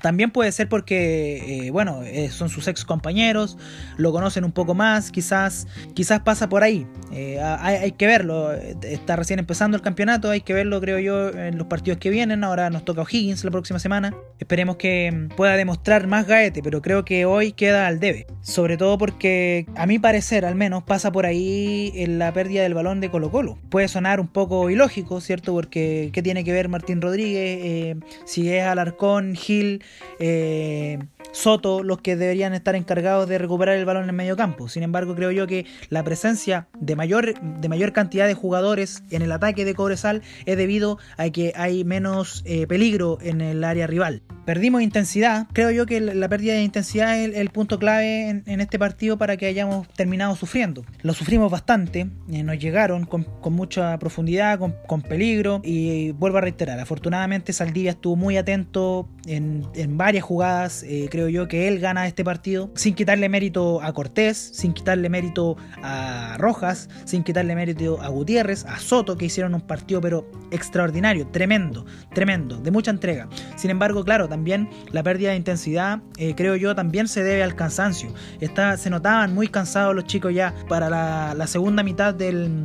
También 0.02 0.30
puede 0.30 0.52
ser 0.52 0.68
porque, 0.68 1.66
eh, 1.66 1.70
bueno, 1.70 2.02
eh, 2.02 2.28
son 2.30 2.48
sus 2.48 2.68
ex 2.68 2.84
compañeros, 2.84 3.56
lo 3.96 4.12
conocen 4.12 4.44
un 4.44 4.52
poco 4.52 4.74
más, 4.74 5.10
quizás, 5.10 5.66
quizás 5.94 6.20
pasa 6.20 6.48
por 6.48 6.62
ahí. 6.62 6.86
Eh, 7.12 7.40
hay, 7.40 7.92
que 7.92 8.06
verlo, 8.06 8.52
está 8.52 9.16
recién 9.16 9.38
empezando 9.38 9.76
el 9.76 9.82
campeonato, 9.82 10.30
hay 10.30 10.40
que 10.40 10.52
verlo, 10.52 10.80
creo 10.80 10.98
yo, 10.98 11.30
en 11.30 11.56
los 11.56 11.66
partidos 11.66 11.98
que 11.98 12.10
vienen. 12.10 12.44
Ahora 12.44 12.68
nos 12.70 12.84
toca 12.84 13.02
O'Higgins 13.02 13.44
la 13.44 13.50
próxima 13.50 13.78
semana. 13.78 14.14
Esperemos 14.38 14.76
que 14.76 15.28
pueda 15.36 15.56
demostrar 15.56 16.06
más 16.06 16.26
Gaete, 16.26 16.62
pero 16.62 16.82
creo 16.82 17.04
que 17.04 17.24
hoy 17.24 17.52
queda 17.52 17.86
al 17.86 18.00
debe. 18.00 18.26
Sobre 18.42 18.76
todo 18.76 18.98
porque, 18.98 19.66
a 19.76 19.86
mi 19.86 19.98
parecer, 19.98 20.44
al 20.44 20.56
menos, 20.56 20.82
pasa 20.82 21.10
por 21.10 21.26
ahí 21.26 21.92
en 21.94 22.18
la 22.18 22.32
pérdida 22.32 22.62
del 22.62 22.74
balón 22.74 23.00
de 23.00 23.10
Colo 23.10 23.30
Colo. 23.30 23.58
Puede 23.70 23.88
sonar 23.88 24.20
un 24.20 24.28
poco 24.28 24.68
ilógico, 24.68 25.20
¿cierto? 25.20 25.52
Porque, 25.52 26.10
¿qué 26.12 26.22
tiene 26.22 26.44
que 26.44 26.52
ver 26.52 26.68
Martín 26.68 27.00
Rodríguez? 27.00 27.96
si 28.24 28.50
es 28.50 28.64
Alarcón, 28.64 29.34
Gil 29.34 29.82
eh, 30.18 30.98
Soto 31.32 31.82
los 31.82 32.00
que 32.00 32.16
deberían 32.16 32.54
estar 32.54 32.76
encargados 32.76 33.28
de 33.28 33.36
recuperar 33.36 33.76
el 33.76 33.84
balón 33.84 34.04
en 34.04 34.10
el 34.10 34.16
medio 34.16 34.36
campo. 34.36 34.68
Sin 34.68 34.82
embargo, 34.82 35.14
creo 35.14 35.30
yo 35.30 35.46
que 35.46 35.66
la 35.90 36.02
presencia 36.02 36.68
de 36.80 36.96
mayor, 36.96 37.38
de 37.38 37.68
mayor 37.68 37.92
cantidad 37.92 38.26
de 38.26 38.34
jugadores 38.34 39.02
en 39.10 39.20
el 39.20 39.32
ataque 39.32 39.66
de 39.66 39.74
Cobresal 39.74 40.22
es 40.46 40.56
debido 40.56 40.98
a 41.18 41.28
que 41.28 41.52
hay 41.54 41.84
menos 41.84 42.42
eh, 42.46 42.66
peligro 42.66 43.18
en 43.20 43.42
el 43.42 43.64
área 43.64 43.86
rival. 43.86 44.22
Perdimos 44.46 44.80
intensidad. 44.80 45.48
Creo 45.52 45.72
yo 45.72 45.86
que 45.86 46.00
la 46.00 46.28
pérdida 46.28 46.54
de 46.54 46.62
intensidad 46.62 47.18
es 47.18 47.34
el, 47.34 47.50
punto 47.50 47.80
clave 47.80 48.28
en, 48.46 48.60
este 48.60 48.78
partido 48.78 49.18
para 49.18 49.36
que 49.36 49.46
hayamos 49.46 49.88
terminado 49.88 50.36
sufriendo. 50.36 50.84
Lo 51.02 51.14
sufrimos 51.14 51.50
bastante. 51.50 52.08
Eh, 52.30 52.44
nos 52.44 52.56
llegaron 52.56 53.06
con, 53.06 53.26
mucha 53.50 53.98
profundidad, 53.98 54.60
con, 54.60 55.02
peligro. 55.02 55.60
Y 55.64 56.12
vuelvo 56.12 56.38
a 56.38 56.42
reiterar, 56.42 56.78
afortunadamente 56.78 57.52
Saldivia 57.52 57.90
estuvo 57.90 58.14
muy 58.14 58.36
atento 58.36 59.08
en, 59.26 59.66
en 59.76 59.96
varias 59.96 60.24
jugadas. 60.24 60.82
Eh, 60.82 61.08
creo 61.10 61.28
yo 61.28 61.48
que 61.48 61.68
él 61.68 61.78
gana 61.78 62.06
este 62.06 62.24
partido 62.24 62.70
sin 62.74 62.94
quitarle 62.94 63.28
mérito 63.28 63.82
a 63.82 63.92
Cortés, 63.92 64.50
sin 64.54 64.72
quitarle 64.72 65.08
mérito 65.08 65.56
a 65.82 66.36
Rojas, 66.38 66.88
sin 67.04 67.22
quitarle 67.22 67.54
mérito 67.54 68.00
a 68.00 68.08
Gutiérrez, 68.08 68.64
a 68.64 68.78
Soto, 68.78 69.16
que 69.16 69.26
hicieron 69.26 69.54
un 69.54 69.60
partido 69.60 70.00
pero 70.00 70.30
extraordinario, 70.50 71.26
tremendo, 71.28 71.86
tremendo, 72.14 72.58
de 72.58 72.70
mucha 72.70 72.90
entrega. 72.90 73.28
Sin 73.56 73.70
embargo, 73.70 74.04
claro, 74.04 74.28
también 74.28 74.68
la 74.90 75.02
pérdida 75.02 75.30
de 75.30 75.36
intensidad, 75.36 76.00
eh, 76.16 76.34
creo 76.36 76.56
yo, 76.56 76.74
también 76.74 77.08
se 77.08 77.22
debe 77.22 77.42
al 77.42 77.54
cansancio. 77.54 78.12
Está, 78.40 78.76
se 78.76 78.90
notaban 78.90 79.34
muy 79.34 79.48
cansados 79.48 79.94
los 79.94 80.04
chicos 80.04 80.34
ya 80.34 80.54
para 80.68 80.90
la, 80.90 81.34
la 81.36 81.46
segunda 81.46 81.82
mitad 81.82 82.14
del 82.14 82.64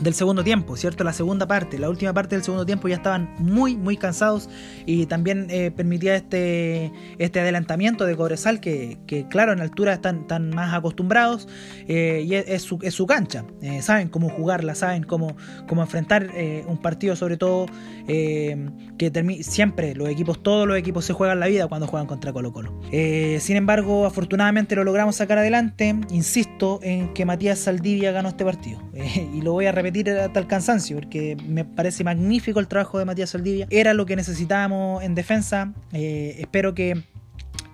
del 0.00 0.14
segundo 0.14 0.42
tiempo, 0.42 0.76
¿cierto? 0.76 1.04
La 1.04 1.12
segunda 1.12 1.46
parte, 1.46 1.78
la 1.78 1.88
última 1.90 2.12
parte 2.12 2.34
del 2.34 2.42
segundo 2.42 2.64
tiempo 2.64 2.88
ya 2.88 2.96
estaban 2.96 3.34
muy, 3.38 3.76
muy 3.76 3.96
cansados 3.96 4.48
y 4.86 5.06
también 5.06 5.46
eh, 5.50 5.70
permitía 5.70 6.16
este, 6.16 6.90
este 7.18 7.40
adelantamiento 7.40 8.06
de 8.06 8.16
Cobresal 8.16 8.60
que, 8.60 8.98
que, 9.06 9.28
claro, 9.28 9.52
en 9.52 9.60
altura 9.60 9.92
están, 9.92 10.20
están 10.22 10.50
más 10.50 10.74
acostumbrados 10.74 11.48
eh, 11.86 12.24
y 12.26 12.34
es, 12.34 12.62
su, 12.62 12.78
es, 12.82 12.94
su, 12.94 13.06
cancha, 13.06 13.44
eh, 13.60 13.82
saben 13.82 14.08
cómo 14.08 14.30
jugarla, 14.30 14.74
saben 14.74 15.02
cómo, 15.02 15.36
cómo 15.68 15.82
enfrentar 15.82 16.30
un 16.66 16.78
partido 16.78 17.16
sobre 17.16 17.36
todo 17.36 17.66
que 18.06 19.38
siempre 19.42 19.94
los 19.94 20.08
equipos, 20.08 20.42
todos 20.42 20.66
los 20.66 20.76
equipos 20.76 21.04
se 21.04 21.12
juegan 21.12 21.40
la 21.40 21.46
vida 21.46 21.66
cuando 21.66 21.86
juegan 21.86 22.06
contra 22.06 22.32
Colo 22.32 22.52
Colo. 22.52 22.80
sin 22.90 23.56
embargo, 23.56 24.06
afortunadamente 24.06 24.74
lo 24.76 24.84
logramos 24.84 25.16
sacar 25.16 25.38
adelante, 25.38 25.94
insisto 26.10 26.80
en 26.82 27.12
que 27.14 27.24
Matías 27.24 27.58
Saldivia 27.58 28.12
ganó 28.12 28.28
este 28.30 28.44
partido 28.44 28.80
y 29.34 29.42
lo 29.42 29.52
voy 29.52 29.66
a 29.66 29.72
repetir 29.72 29.89
hasta 29.90 30.40
el 30.40 30.46
cansancio, 30.46 30.96
porque 30.96 31.36
me 31.46 31.64
parece 31.64 32.04
magnífico 32.04 32.60
el 32.60 32.68
trabajo 32.68 32.98
de 32.98 33.04
Matías 33.04 33.30
Saldivia. 33.30 33.66
Era 33.70 33.94
lo 33.94 34.06
que 34.06 34.16
necesitábamos 34.16 35.02
en 35.02 35.14
defensa. 35.14 35.72
Eh, 35.92 36.36
espero 36.38 36.74
que 36.74 37.04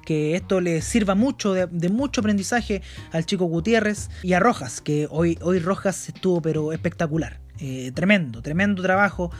que 0.05 0.37
esto 0.37 0.61
le 0.61 0.83
sirva 0.83 1.17
mucho, 1.17 1.53
de, 1.53 1.67
de, 1.67 1.89
mucho 1.89 2.21
aprendizaje 2.21 2.81
al 3.11 3.27
chico 3.27 3.47
Gutiérrez 3.47 4.09
y 4.23 4.35
a 4.35 4.39
Rojas, 4.39 4.81
que 4.81 5.09
hoy, 5.11 5.37
hoy 5.43 5.59
Rojas 5.59 6.09
estuvo 6.09 6.41
pero 6.41 6.73
espectacular. 6.73 7.41
Eh, 7.59 7.91
tremendo, 7.95 8.43
tremendo 8.43 8.83
trabajo 8.83 9.31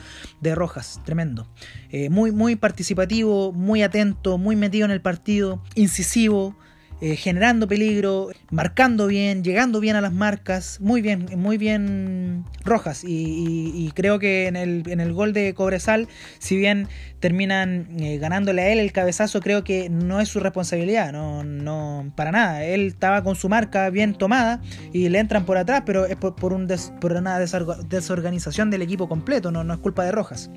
de 0.41 0.55
Rojas, 0.55 1.01
tremendo. 1.05 1.47
Eh, 1.89 2.09
muy, 2.09 2.31
muy 2.31 2.55
participativo, 2.55 3.51
muy 3.53 3.83
atento, 3.83 4.37
muy 4.37 4.55
metido 4.55 4.85
en 4.85 4.91
el 4.91 5.01
partido, 5.01 5.61
incisivo. 5.75 6.55
Eh, 6.99 7.15
generando 7.15 7.67
peligro, 7.67 8.29
marcando 8.49 9.05
bien, 9.05 9.43
llegando 9.43 9.79
bien 9.79 9.95
a 9.95 10.01
las 10.01 10.13
marcas, 10.13 10.79
muy 10.81 11.01
bien, 11.01 11.27
muy 11.37 11.59
bien 11.59 12.43
rojas. 12.65 13.03
Y, 13.05 13.91
creo 13.93 14.17
que 14.17 14.47
en 14.47 14.55
el, 14.55 14.83
en 14.87 14.99
el, 14.99 15.13
gol 15.13 15.31
de 15.31 15.53
Cobresal, 15.53 16.07
si 16.39 16.57
bien 16.57 16.87
terminan 17.19 17.87
eh, 17.99 18.17
ganándole 18.17 18.63
a 18.63 18.69
él 18.69 18.79
el 18.79 18.91
cabezazo, 18.91 19.41
creo 19.41 19.63
que 19.63 19.89
no 19.89 20.19
es 20.19 20.29
su 20.29 20.39
responsabilidad, 20.39 21.11
no, 21.11 21.43
no, 21.43 22.11
para 22.15 22.31
nada. 22.31 22.63
Él 22.63 22.87
estaba 22.87 23.23
con 23.23 23.35
su 23.35 23.47
marca 23.47 23.89
bien 23.91 24.15
tomada 24.15 24.61
y 24.91 25.09
le 25.09 25.19
entran 25.19 25.45
por 25.45 25.57
atrás, 25.57 25.83
pero 25.85 26.05
es 26.07 26.15
por, 26.15 26.53
un 26.53 26.67
por 26.99 27.13
una 27.13 27.37
desorganización 27.39 28.71
del 28.71 28.81
equipo 28.81 29.07
completo, 29.07 29.51
no, 29.51 29.63
no 29.63 29.73
es 29.73 29.79
culpa 29.79 30.03
de 30.03 30.11
Rojas 30.11 30.49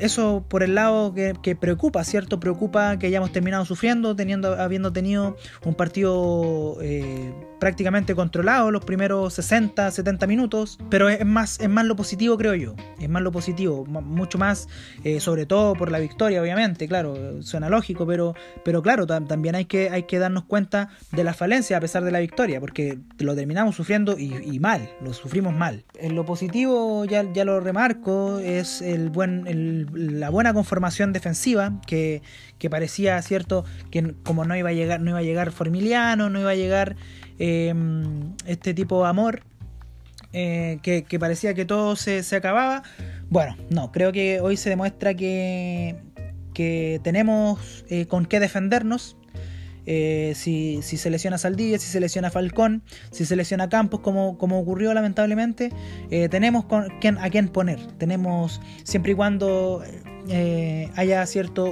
eso 0.00 0.44
por 0.48 0.62
el 0.62 0.74
lado 0.74 1.14
que, 1.14 1.56
preocupa, 1.56 2.02
¿cierto? 2.04 2.40
Preocupa 2.40 2.98
que 2.98 3.06
hayamos 3.06 3.32
terminado 3.32 3.64
sufriendo, 3.64 4.16
teniendo, 4.16 4.54
habiendo 4.60 4.92
tenido 4.92 5.36
un 5.64 5.74
partido 5.74 6.78
eh, 6.82 7.32
prácticamente 7.60 8.14
controlado 8.14 8.70
los 8.70 8.84
primeros 8.84 9.34
60, 9.34 9.90
70 9.90 10.26
minutos, 10.26 10.78
pero 10.88 11.08
es 11.08 11.24
más, 11.24 11.60
es 11.60 11.68
más 11.68 11.84
lo 11.84 11.94
positivo, 11.94 12.36
creo 12.36 12.54
yo. 12.54 12.74
Es 12.98 13.08
más 13.08 13.22
lo 13.22 13.30
positivo, 13.30 13.84
mucho 13.86 14.38
más, 14.38 14.68
eh, 15.04 15.20
sobre 15.20 15.46
todo 15.46 15.74
por 15.74 15.90
la 15.90 15.98
victoria, 15.98 16.42
obviamente, 16.42 16.88
claro, 16.88 17.42
suena 17.42 17.68
lógico, 17.68 18.06
pero, 18.06 18.34
pero 18.64 18.82
claro, 18.82 19.06
también 19.06 19.54
hay 19.54 19.66
que, 19.66 19.90
hay 19.90 20.04
que 20.04 20.18
darnos 20.18 20.44
cuenta 20.44 20.88
de 21.12 21.22
la 21.22 21.34
falencia 21.34 21.76
a 21.76 21.80
pesar 21.80 22.02
de 22.02 22.10
la 22.10 22.20
victoria, 22.20 22.60
porque 22.60 22.98
lo 23.18 23.36
terminamos 23.36 23.76
sufriendo 23.76 24.18
y, 24.18 24.58
mal, 24.58 24.90
lo 25.02 25.12
sufrimos 25.12 25.54
mal. 25.54 25.84
En 25.98 26.14
lo 26.14 26.24
positivo, 26.24 27.04
ya, 27.04 27.30
ya 27.32 27.44
lo 27.44 27.60
remarco, 27.60 28.38
es 28.38 28.80
el 28.80 29.10
buen, 29.10 29.86
la 30.18 30.30
buena 30.30 30.54
conformación 30.54 31.12
defensiva 31.12 31.80
que, 31.86 32.22
parecía 32.70 33.20
cierto 33.22 33.64
que 33.90 34.14
como 34.22 34.44
no 34.44 34.56
iba 34.56 34.68
a 34.68 34.72
llegar 34.72 35.00
no 35.00 35.10
iba 35.10 35.18
a 35.18 35.22
llegar 35.22 35.50
Formiliano 35.50 36.28
no 36.30 36.38
iba 36.40 36.50
a 36.50 36.54
llegar 36.54 36.94
em, 37.40 38.34
este 38.46 38.74
tipo 38.74 39.02
de 39.02 39.08
amor 39.08 39.42
eh, 40.32 40.78
que, 40.82 41.18
parecía 41.18 41.54
que 41.54 41.64
todo 41.64 41.96
se, 41.96 42.24
acababa. 42.36 42.82
Bueno 43.30 43.56
no 43.70 43.90
creo 43.90 44.12
que 44.12 44.40
hoy 44.40 44.56
se 44.56 44.70
demuestra 44.70 45.14
que, 45.14 45.96
que 46.54 47.00
tenemos 47.02 47.84
eh, 47.88 48.06
con 48.06 48.26
qué 48.26 48.38
defendernos 48.38 49.16
eh, 49.92 50.34
si, 50.36 50.82
si, 50.82 50.96
se 50.96 51.10
lesiona 51.10 51.36
Saldivia, 51.36 51.76
si 51.80 51.88
se 51.88 51.98
lesiona 51.98 52.30
Falcón, 52.30 52.84
si 53.10 53.24
se 53.24 53.34
lesiona 53.34 53.68
Campos, 53.68 53.98
como, 53.98 54.38
como 54.38 54.60
ocurrió 54.60 54.94
lamentablemente, 54.94 55.72
eh, 56.12 56.28
tenemos 56.28 56.64
con, 56.64 56.86
a 57.18 57.30
quién 57.30 57.48
poner. 57.48 57.80
Tenemos, 57.98 58.60
siempre 58.84 59.12
y 59.12 59.14
cuando 59.16 59.82
eh, 60.28 60.88
haya 60.94 61.26
cierto 61.26 61.64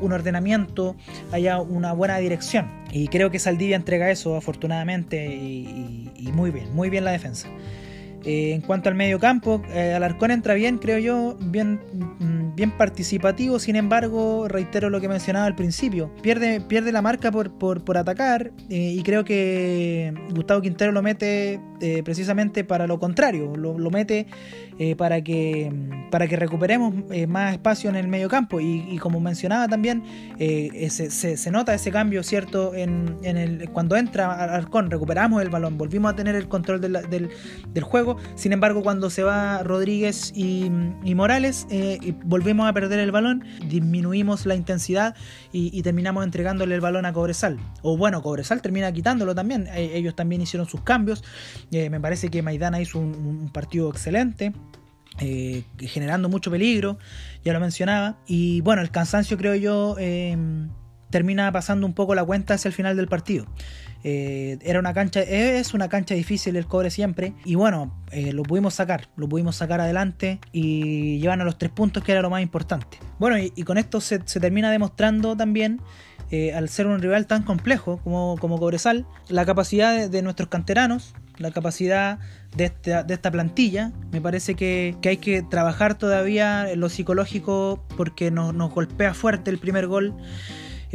un 0.00 0.12
ordenamiento, 0.12 0.94
haya 1.32 1.60
una 1.60 1.92
buena 1.92 2.18
dirección. 2.18 2.70
Y 2.92 3.08
creo 3.08 3.32
que 3.32 3.40
Saldivia 3.40 3.74
entrega 3.74 4.08
eso, 4.08 4.36
afortunadamente, 4.36 5.26
y 5.26 6.30
muy 6.32 6.52
bien, 6.52 6.72
muy 6.76 6.90
bien 6.90 7.04
la 7.04 7.10
defensa. 7.10 7.48
Eh, 8.24 8.52
en 8.54 8.60
cuanto 8.62 8.88
al 8.88 8.94
medio 8.94 9.18
campo, 9.18 9.62
eh, 9.70 9.92
Alarcón 9.92 10.30
entra 10.30 10.54
bien, 10.54 10.78
creo 10.78 10.98
yo, 10.98 11.36
bien, 11.40 11.80
mm, 12.18 12.54
bien 12.54 12.70
participativo, 12.70 13.58
sin 13.58 13.76
embargo, 13.76 14.48
reitero 14.48 14.88
lo 14.88 15.00
que 15.00 15.08
mencionaba 15.08 15.46
al 15.46 15.54
principio, 15.54 16.10
pierde, 16.22 16.60
pierde 16.60 16.90
la 16.92 17.02
marca 17.02 17.30
por, 17.30 17.52
por, 17.52 17.98
atacar 17.98 18.52
eh, 18.70 18.94
y 18.96 19.02
creo 19.02 19.24
que 19.24 20.14
Gustavo 20.34 20.62
Quintero 20.62 20.92
lo 20.92 21.02
mete 21.02 21.60
precisamente 22.02 22.64
para 22.64 22.86
lo 22.86 22.98
contrario, 22.98 23.56
lo, 23.56 23.78
lo 23.78 23.90
mete 23.90 24.26
eh, 24.76 24.96
para, 24.96 25.22
que, 25.22 25.72
para 26.10 26.26
que 26.26 26.34
recuperemos 26.34 26.92
eh, 27.12 27.28
más 27.28 27.52
espacio 27.52 27.88
en 27.90 27.94
el 27.94 28.08
medio 28.08 28.28
campo. 28.28 28.58
Y, 28.60 28.98
como 28.98 29.20
mencionaba 29.20 29.68
también, 29.68 30.02
eh, 30.40 30.88
se, 30.90 31.10
se, 31.10 31.50
nota 31.52 31.74
ese 31.74 31.92
cambio, 31.92 32.24
¿cierto? 32.24 32.74
En, 32.74 33.16
en, 33.22 33.36
el, 33.36 33.70
cuando 33.70 33.96
entra 33.96 34.32
Arcón, 34.32 34.90
recuperamos 34.90 35.42
el 35.42 35.48
balón, 35.48 35.78
volvimos 35.78 36.12
a 36.12 36.16
tener 36.16 36.34
el 36.34 36.48
control 36.48 36.80
del, 36.80 37.28
del, 37.72 37.82
juego. 37.84 38.13
Sin 38.34 38.52
embargo, 38.52 38.82
cuando 38.82 39.10
se 39.10 39.22
va 39.22 39.62
Rodríguez 39.62 40.32
y, 40.34 40.70
Morales, 41.14 41.66
volvemos 42.24 42.68
a 42.68 42.72
perder 42.72 42.98
el 43.00 43.12
balón, 43.12 43.44
disminuimos 43.68 44.46
la 44.46 44.54
intensidad 44.54 45.14
y, 45.52 45.82
terminamos 45.82 46.24
entregándole 46.24 46.74
el 46.74 46.80
balón 46.80 47.06
a 47.06 47.12
Cobresal. 47.12 47.58
O 47.82 47.96
bueno, 47.96 48.22
Cobresal 48.22 48.62
termina 48.62 48.90
quitándolo 48.92 49.34
también. 49.34 49.68
ellos 49.74 50.14
también 50.14 50.42
hicieron 50.42 50.68
sus 50.68 50.82
cambios. 50.82 51.22
me 51.70 52.00
parece 52.00 52.28
que 52.30 52.42
Maidana 52.42 52.80
hizo 52.80 52.98
un 52.98 53.50
partido 53.52 53.90
excelente. 53.90 54.52
Eh, 55.20 55.62
generando 55.78 56.28
mucho 56.28 56.50
peligro, 56.50 56.98
ya 57.44 57.52
lo 57.52 57.60
mencionaba. 57.60 58.18
Y 58.26 58.60
bueno, 58.62 58.82
el 58.82 58.90
cansancio 58.90 59.36
creo 59.38 59.54
yo 59.54 59.96
termina 61.10 61.52
pasando 61.52 61.86
un 61.86 61.94
poco 61.94 62.14
la 62.14 62.24
cuenta 62.24 62.54
hacia 62.54 62.68
el 62.68 62.74
final 62.74 62.96
del 62.96 63.06
partido. 63.06 63.46
Eh, 64.04 64.58
era 64.62 64.78
una 64.78 64.94
cancha, 64.94 65.20
es 65.20 65.74
una 65.74 65.88
cancha 65.88 66.14
difícil 66.14 66.56
el 66.56 66.66
cobre 66.66 66.90
siempre. 66.90 67.34
Y 67.44 67.56
bueno, 67.56 68.04
eh, 68.12 68.32
lo 68.32 68.42
pudimos 68.42 68.74
sacar, 68.74 69.08
lo 69.16 69.28
pudimos 69.28 69.56
sacar 69.56 69.80
adelante 69.80 70.38
y 70.52 71.18
llevan 71.18 71.40
a 71.40 71.44
los 71.44 71.58
tres 71.58 71.72
puntos 71.72 72.04
que 72.04 72.12
era 72.12 72.22
lo 72.22 72.30
más 72.30 72.42
importante. 72.42 72.98
Bueno, 73.18 73.38
y, 73.38 73.50
con 73.64 73.78
esto 73.78 74.00
se, 74.00 74.18
termina 74.18 74.70
demostrando 74.70 75.36
también 75.36 75.80
al 76.54 76.68
ser 76.68 76.88
un 76.88 77.00
rival 77.00 77.26
tan 77.26 77.44
complejo 77.44 77.98
como, 77.98 78.36
como 78.40 78.58
Cobresal, 78.58 79.06
la 79.28 79.46
capacidad 79.46 80.08
de 80.10 80.22
nuestros 80.22 80.48
canteranos, 80.48 81.14
la 81.38 81.50
capacidad 81.50 82.18
de 82.56 82.64
esta, 82.64 83.30
plantilla. 83.30 83.92
Me 84.12 84.20
parece 84.20 84.54
que, 84.54 84.96
hay 85.04 85.16
que 85.16 85.42
trabajar 85.42 85.98
todavía 85.98 86.70
en 86.70 86.80
lo 86.80 86.88
psicológico 86.88 87.84
porque 87.96 88.30
nos, 88.30 88.54
nos 88.54 88.72
golpea 88.72 89.14
fuerte 89.14 89.50
el 89.50 89.58
primer 89.58 89.86
gol. 89.86 90.14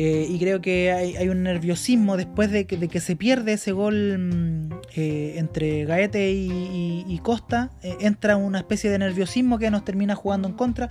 Eh, 0.02 0.28
y 0.30 0.40
creo 0.40 0.62
que 0.62 0.94
hay, 0.94 1.28
un 1.28 1.44
nerviosismo 1.44 2.16
después 2.16 2.50
de 2.52 2.66
que, 2.66 3.00
se 3.02 3.18
pierde 3.18 3.52
ese 3.52 3.74
gol 3.74 4.18
mm, 4.18 4.70
eh, 4.96 5.34
entre 5.36 5.84
Gaete 5.84 6.32
y, 6.32 7.20
Costa. 7.22 7.72
Eh, 7.84 7.98
entra 8.00 8.38
una 8.38 8.60
especie 8.60 8.90
de 8.90 8.98
nerviosismo 8.98 9.60
que 9.60 9.70
nos 9.70 9.84
termina 9.84 10.16
jugando 10.16 10.48
en 10.48 10.54
contra 10.54 10.88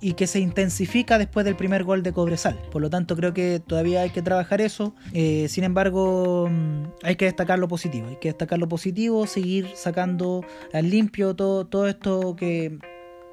y 0.00 0.12
que 0.12 0.28
se 0.28 0.38
intensifica 0.38 1.18
después 1.18 1.44
del 1.44 1.56
primer 1.56 1.82
gol 1.82 2.04
de 2.04 2.12
Cobresal. 2.12 2.56
Por 2.70 2.82
lo 2.82 2.88
tanto, 2.88 3.16
creo 3.16 3.34
que 3.34 3.58
todavía 3.58 4.02
hay 4.02 4.10
que 4.10 4.22
trabajar 4.22 4.60
eso. 4.60 4.94
sin 5.12 5.64
embargo, 5.64 6.48
mm, 6.48 6.84
hay 7.02 7.16
que 7.16 7.24
destacar 7.24 7.58
lo 7.58 7.66
positivo. 7.66 8.06
Hay 8.10 8.18
que 8.20 8.28
destacar 8.28 8.60
lo 8.60 8.68
positivo, 8.68 9.26
seguir 9.26 9.70
sacando 9.74 10.44
al 10.72 10.88
limpio 10.88 11.34
todo, 11.34 11.66
todo 11.66 11.88
esto 11.88 12.36
que 12.36 12.78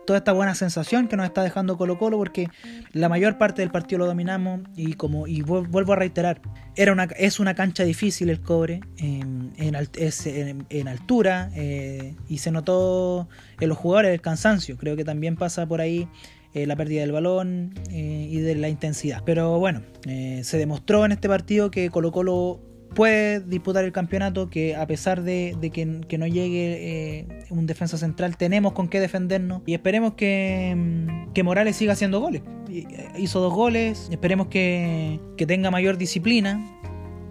toda 0.09 0.17
esta 0.17 0.31
buena 0.31 0.55
sensación 0.55 1.07
que 1.07 1.15
nos 1.15 1.27
está 1.27 1.43
dejando 1.43 1.77
Colo 1.77 1.99
Colo 1.99 2.17
porque 2.17 2.49
la 2.93 3.09
mayor 3.09 3.37
parte 3.37 3.61
del 3.61 3.69
partido 3.69 3.99
lo 3.99 4.07
dominamos 4.07 4.61
y 4.75 4.93
como 4.93 5.27
y 5.27 5.43
vuelvo 5.43 5.93
a 5.93 5.95
reiterar 5.95 6.41
era 6.75 6.93
una 6.93 7.03
es 7.15 7.39
una 7.39 7.53
cancha 7.53 7.83
difícil 7.83 8.31
el 8.31 8.41
cobre 8.41 8.79
en, 8.97 9.53
en, 9.55 10.87
altura 10.87 11.51
eh, 11.53 12.15
y 12.27 12.39
se 12.39 12.49
notó 12.49 13.29
en 13.59 13.69
los 13.69 13.77
jugadores 13.77 14.11
el 14.11 14.19
cansancio. 14.19 14.77
Creo 14.77 14.95
que 14.95 15.05
también 15.05 15.35
pasa 15.35 15.67
por 15.67 15.79
ahí 15.79 16.07
eh, 16.55 16.65
la 16.65 16.75
pérdida 16.75 17.01
del 17.01 17.11
balón 17.11 17.75
eh, 17.91 18.27
y 18.31 18.39
de 18.39 18.55
la 18.55 18.67
intensidad. 18.67 19.21
Pero 19.23 19.59
bueno 19.59 19.83
se 20.01 20.57
demostró 20.57 21.05
en 21.05 21.11
este 21.11 21.29
partido 21.29 21.69
que 21.69 21.91
Colo 21.91 22.11
Colo 22.11 22.61
puede 22.93 23.39
disputar 23.39 23.83
el 23.85 23.91
campeonato, 23.91 24.49
que 24.49 24.75
a 24.75 24.85
pesar 24.87 25.23
de, 25.23 25.55
que, 25.73 26.17
no 26.17 26.27
llegue 26.27 27.19
eh, 27.19 27.27
un 27.49 27.65
defensa 27.65 27.97
central, 27.97 28.37
tenemos 28.37 28.73
con 28.73 28.87
qué 28.87 28.99
defendernos 28.99 29.61
y 29.65 29.73
esperemos 29.73 30.13
que, 30.13 30.73
mm, 30.75 31.33
que 31.33 31.43
Morales 31.43 31.75
siga 31.75 31.93
haciendo 31.93 32.19
goles. 32.19 32.41
Eh, 32.69 32.85
hizo 33.17 33.39
dos 33.39 33.53
goles, 33.53 34.07
esperemos 34.11 34.47
que, 34.47 35.19
tenga 35.47 35.71
mayor 35.71 35.97
disciplina, 35.97 36.59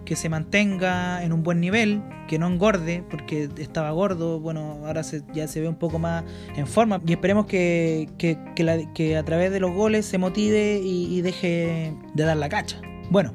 que 0.05 0.15
se 0.15 0.29
mantenga 0.29 1.23
en 1.23 1.33
un 1.33 1.43
buen 1.43 1.59
nivel, 1.59 2.01
que 2.27 2.39
no 2.39 2.47
engorde, 2.47 3.03
porque 3.09 3.49
estaba 3.57 3.91
gordo, 3.91 4.39
bueno, 4.39 4.81
ahora 4.85 5.01
ya 5.33 5.47
se 5.47 5.61
ve 5.61 5.67
un 5.67 5.75
poco 5.75 5.99
más 5.99 6.23
en 6.55 6.67
forma, 6.67 7.01
y 7.05 7.13
esperemos 7.13 7.45
que, 7.45 8.09
que, 8.17 9.17
a 9.17 9.23
través 9.23 9.51
de 9.51 9.59
los 9.59 9.71
goles 9.71 10.05
se 10.05 10.17
motive 10.17 10.79
y 10.83 11.21
deje 11.21 11.93
de 12.13 12.23
dar 12.23 12.37
la 12.37 12.49
cacha. 12.49 12.81
Bueno, 13.11 13.33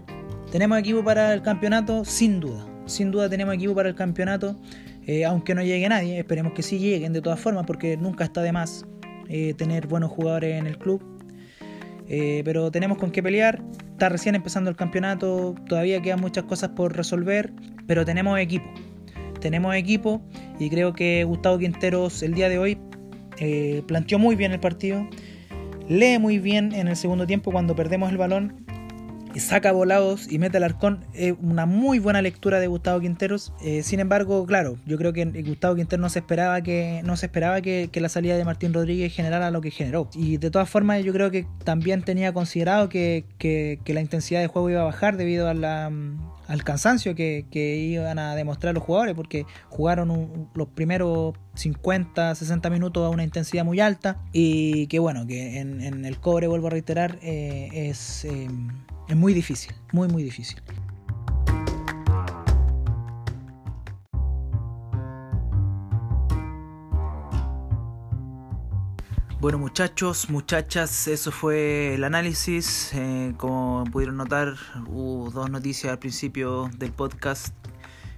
¿Tenemos 0.54 0.78
equipo 0.78 1.02
para 1.02 1.34
el 1.34 1.42
campeonato? 1.42 2.04
Sin 2.04 2.38
duda. 2.38 2.64
Sin 2.86 3.10
duda 3.10 3.28
tenemos 3.28 3.56
equipo 3.56 3.74
para 3.74 3.88
el 3.88 3.96
campeonato. 3.96 4.56
Eh, 5.04 5.24
aunque 5.24 5.52
no 5.52 5.64
llegue 5.64 5.88
nadie, 5.88 6.20
esperemos 6.20 6.52
que 6.52 6.62
sí 6.62 6.78
lleguen 6.78 7.12
de 7.12 7.20
todas 7.20 7.40
formas, 7.40 7.66
porque 7.66 7.96
nunca 7.96 8.22
está 8.22 8.40
de 8.40 8.52
más 8.52 8.86
eh, 9.28 9.54
tener 9.54 9.88
buenos 9.88 10.12
jugadores 10.12 10.56
en 10.56 10.68
el 10.68 10.78
club. 10.78 11.02
Eh, 12.06 12.42
pero 12.44 12.70
tenemos 12.70 12.98
con 12.98 13.10
qué 13.10 13.20
pelear. 13.20 13.64
Está 13.90 14.08
recién 14.10 14.36
empezando 14.36 14.70
el 14.70 14.76
campeonato, 14.76 15.56
todavía 15.68 16.00
quedan 16.00 16.20
muchas 16.20 16.44
cosas 16.44 16.68
por 16.68 16.96
resolver, 16.96 17.52
pero 17.88 18.04
tenemos 18.04 18.38
equipo. 18.38 18.70
Tenemos 19.40 19.74
equipo 19.74 20.22
y 20.60 20.70
creo 20.70 20.92
que 20.92 21.24
Gustavo 21.24 21.58
Quinteros 21.58 22.22
el 22.22 22.34
día 22.34 22.48
de 22.48 22.58
hoy 22.60 22.78
planteó 23.88 24.20
muy 24.20 24.36
bien 24.36 24.52
el 24.52 24.60
partido. 24.60 25.04
Lee 25.88 26.20
muy 26.20 26.38
bien 26.38 26.72
en 26.72 26.86
el 26.86 26.94
segundo 26.94 27.26
tiempo 27.26 27.50
cuando 27.50 27.74
perdemos 27.74 28.12
el 28.12 28.18
balón 28.18 28.64
saca 29.40 29.72
volados 29.72 30.30
y 30.30 30.38
mete 30.38 30.56
al 30.56 30.64
arcón. 30.64 31.04
Es 31.12 31.34
una 31.40 31.66
muy 31.66 31.98
buena 31.98 32.22
lectura 32.22 32.60
de 32.60 32.66
Gustavo 32.66 33.00
Quinteros. 33.00 33.52
Eh, 33.62 33.82
sin 33.82 34.00
embargo, 34.00 34.46
claro, 34.46 34.78
yo 34.86 34.96
creo 34.96 35.12
que 35.12 35.24
Gustavo 35.24 35.74
Quinteros 35.74 36.00
no 36.00 36.08
se 36.08 36.20
esperaba 36.20 36.60
que, 36.62 37.00
no 37.04 37.16
se 37.16 37.26
esperaba 37.26 37.60
que, 37.60 37.90
la 37.94 38.08
salida 38.08 38.36
de 38.36 38.44
Martín 38.44 38.74
Rodríguez 38.74 39.12
generara 39.14 39.50
lo 39.50 39.60
que 39.60 39.70
generó. 39.70 40.08
Y 40.14 40.36
de 40.36 40.50
todas 40.50 40.68
formas, 40.68 41.02
yo 41.04 41.12
creo 41.12 41.30
que 41.30 41.46
también 41.64 42.02
tenía 42.02 42.32
considerado 42.32 42.88
que, 42.88 43.24
la 43.86 44.00
intensidad 44.00 44.40
de 44.40 44.48
juego 44.48 44.70
iba 44.70 44.80
a 44.80 44.84
bajar 44.84 45.16
debido 45.16 45.48
a 45.48 45.54
la, 45.54 45.90
al 46.46 46.64
cansancio 46.64 47.14
que, 47.14 47.44
iban 47.54 48.18
a 48.18 48.35
demostrar 48.35 48.74
los 48.74 48.83
jugadores, 48.83 49.14
porque 49.14 49.46
jugaron 49.68 50.48
los 50.54 50.68
primeros 50.68 51.35
50, 51.54 52.35
60 52.35 52.70
minutos 52.70 53.04
a 53.04 53.09
una 53.09 53.24
intensidad 53.24 53.64
muy 53.64 53.80
alta 53.80 54.18
y 54.33 54.87
que 54.88 54.98
bueno, 54.98 55.26
que 55.26 55.59
en, 55.59 56.04
el 56.04 56.18
cobre, 56.18 56.46
vuelvo 56.46 56.68
a 56.68 56.70
reiterar, 56.70 57.18
eh, 57.22 57.68
es, 57.72 58.24
eh, 58.24 58.48
es 59.09 59.16
muy 59.16 59.35
difícil, 59.35 59.74
muy, 59.92 60.09
muy 60.09 60.22
difícil. 60.22 60.61
Bueno 69.44 69.59
muchachos, 69.59 70.30
muchachas, 70.30 71.07
eso 71.07 71.30
fue 71.30 71.96
el 71.96 72.04
análisis. 72.04 72.94
Eh, 72.94 73.35
como 73.37 73.85
pudieron 73.92 74.16
notar, 74.16 74.54
hubo 74.87 75.30
dos 75.30 75.50
noticias 75.50 75.92
al 75.92 75.98
principio 75.98 76.70
del 76.78 76.92
podcast 76.92 77.54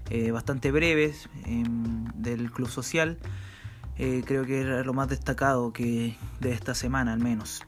eh, 0.08 0.30
bastante 0.30 0.70
breves 0.70 1.28
em, 1.44 2.04
del 2.14 2.52
Club 2.52 2.68
Social. 2.68 3.18
Eh, 3.98 4.22
creo 4.24 4.44
que 4.44 4.60
era 4.60 4.84
lo 4.84 4.94
más 4.94 5.08
destacado 5.08 5.72
que 5.72 6.16
de 6.38 6.52
esta 6.52 6.76
semana 6.76 7.12
al 7.12 7.18
menos. 7.18 7.66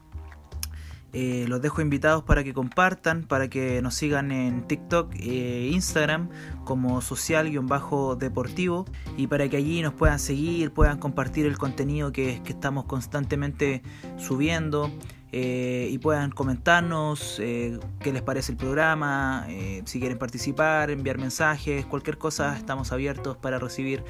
Eh, 1.15 1.47
los 1.49 1.63
dejo 1.63 1.81
invitados 1.81 2.23
para 2.23 2.45
que 2.45 2.53
compartan, 2.53 3.23
para 3.23 3.49
que 3.49 3.81
nos 3.81 3.95
sigan 3.95 4.31
en 4.31 4.67
TikTok 4.67 5.15
e 5.15 5.71
Instagram 5.73 6.29
como 6.65 7.01
social-deportivo 7.01 8.85
y 9.17 9.27
para 9.27 9.49
que 9.49 9.57
allí 9.57 9.81
nos 9.81 9.95
puedan 9.95 10.19
seguir, 10.19 10.71
puedan 10.71 10.99
compartir 10.99 11.47
el 11.47 11.57
contenido 11.57 12.13
que, 12.13 12.43
que 12.45 12.53
estamos 12.53 12.85
constantemente 12.85 13.83
subiendo. 14.19 14.91
Eh, 15.31 15.91
y 15.93 15.99
puedan 15.99 16.31
comentarnos 16.31 17.35
qué 17.37 18.13
les 18.13 18.23
parece 18.23 18.53
el 18.53 18.57
programa, 18.57 19.47
si 19.85 20.01
quieren 20.01 20.17
participar, 20.17 20.91
enviar 20.91 21.19
mensajes, 21.19 21.85
cualquier 21.85 22.17
cosa, 22.17 22.57
estamos 22.57 22.93
abiertos 22.93 23.37
para 23.37 23.59
recibir 23.59 24.03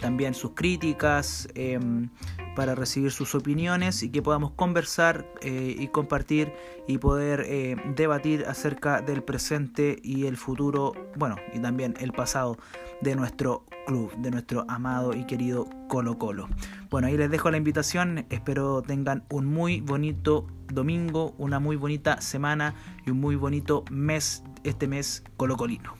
también 0.00 0.34
sus 0.34 0.50
críticas, 0.50 1.48
em, 1.54 2.08
para 2.54 2.74
recibir 2.74 3.10
sus 3.10 3.34
opiniones 3.34 4.02
y 4.02 4.10
que 4.10 4.22
podamos 4.22 4.52
conversar 4.52 5.26
y 5.42 5.86
compartir 5.88 6.52
y 6.86 6.98
poder 6.98 7.46
debatir 7.94 8.44
acerca 8.46 9.00
del 9.00 9.22
presente 9.22 9.98
y 10.02 10.26
el 10.26 10.36
futuro, 10.36 10.92
bueno, 11.16 11.36
y 11.52 11.58
también 11.58 11.94
el 12.00 12.12
pasado 12.12 12.56
de 13.00 13.16
nuestro 13.16 13.64
club, 13.86 14.14
de 14.16 14.30
nuestro 14.30 14.64
amado 14.68 15.14
y 15.14 15.24
querido 15.26 15.68
Colo 15.88 16.18
Colo. 16.18 16.48
Bueno, 16.90 17.08
ahí 17.08 17.16
les 17.16 17.30
dejo 17.30 17.50
la 17.50 17.56
invitación, 17.56 18.26
espero 18.30 18.82
tengan 18.82 19.24
un 19.30 19.46
muy 19.46 19.80
bonito 19.80 20.46
domingo, 20.72 21.34
una 21.38 21.58
muy 21.58 21.76
bonita 21.76 22.20
semana 22.20 22.74
y 23.06 23.10
un 23.10 23.20
muy 23.20 23.36
bonito 23.36 23.84
mes, 23.90 24.42
este 24.62 24.86
mes 24.88 25.24
colocolino. 25.36 25.94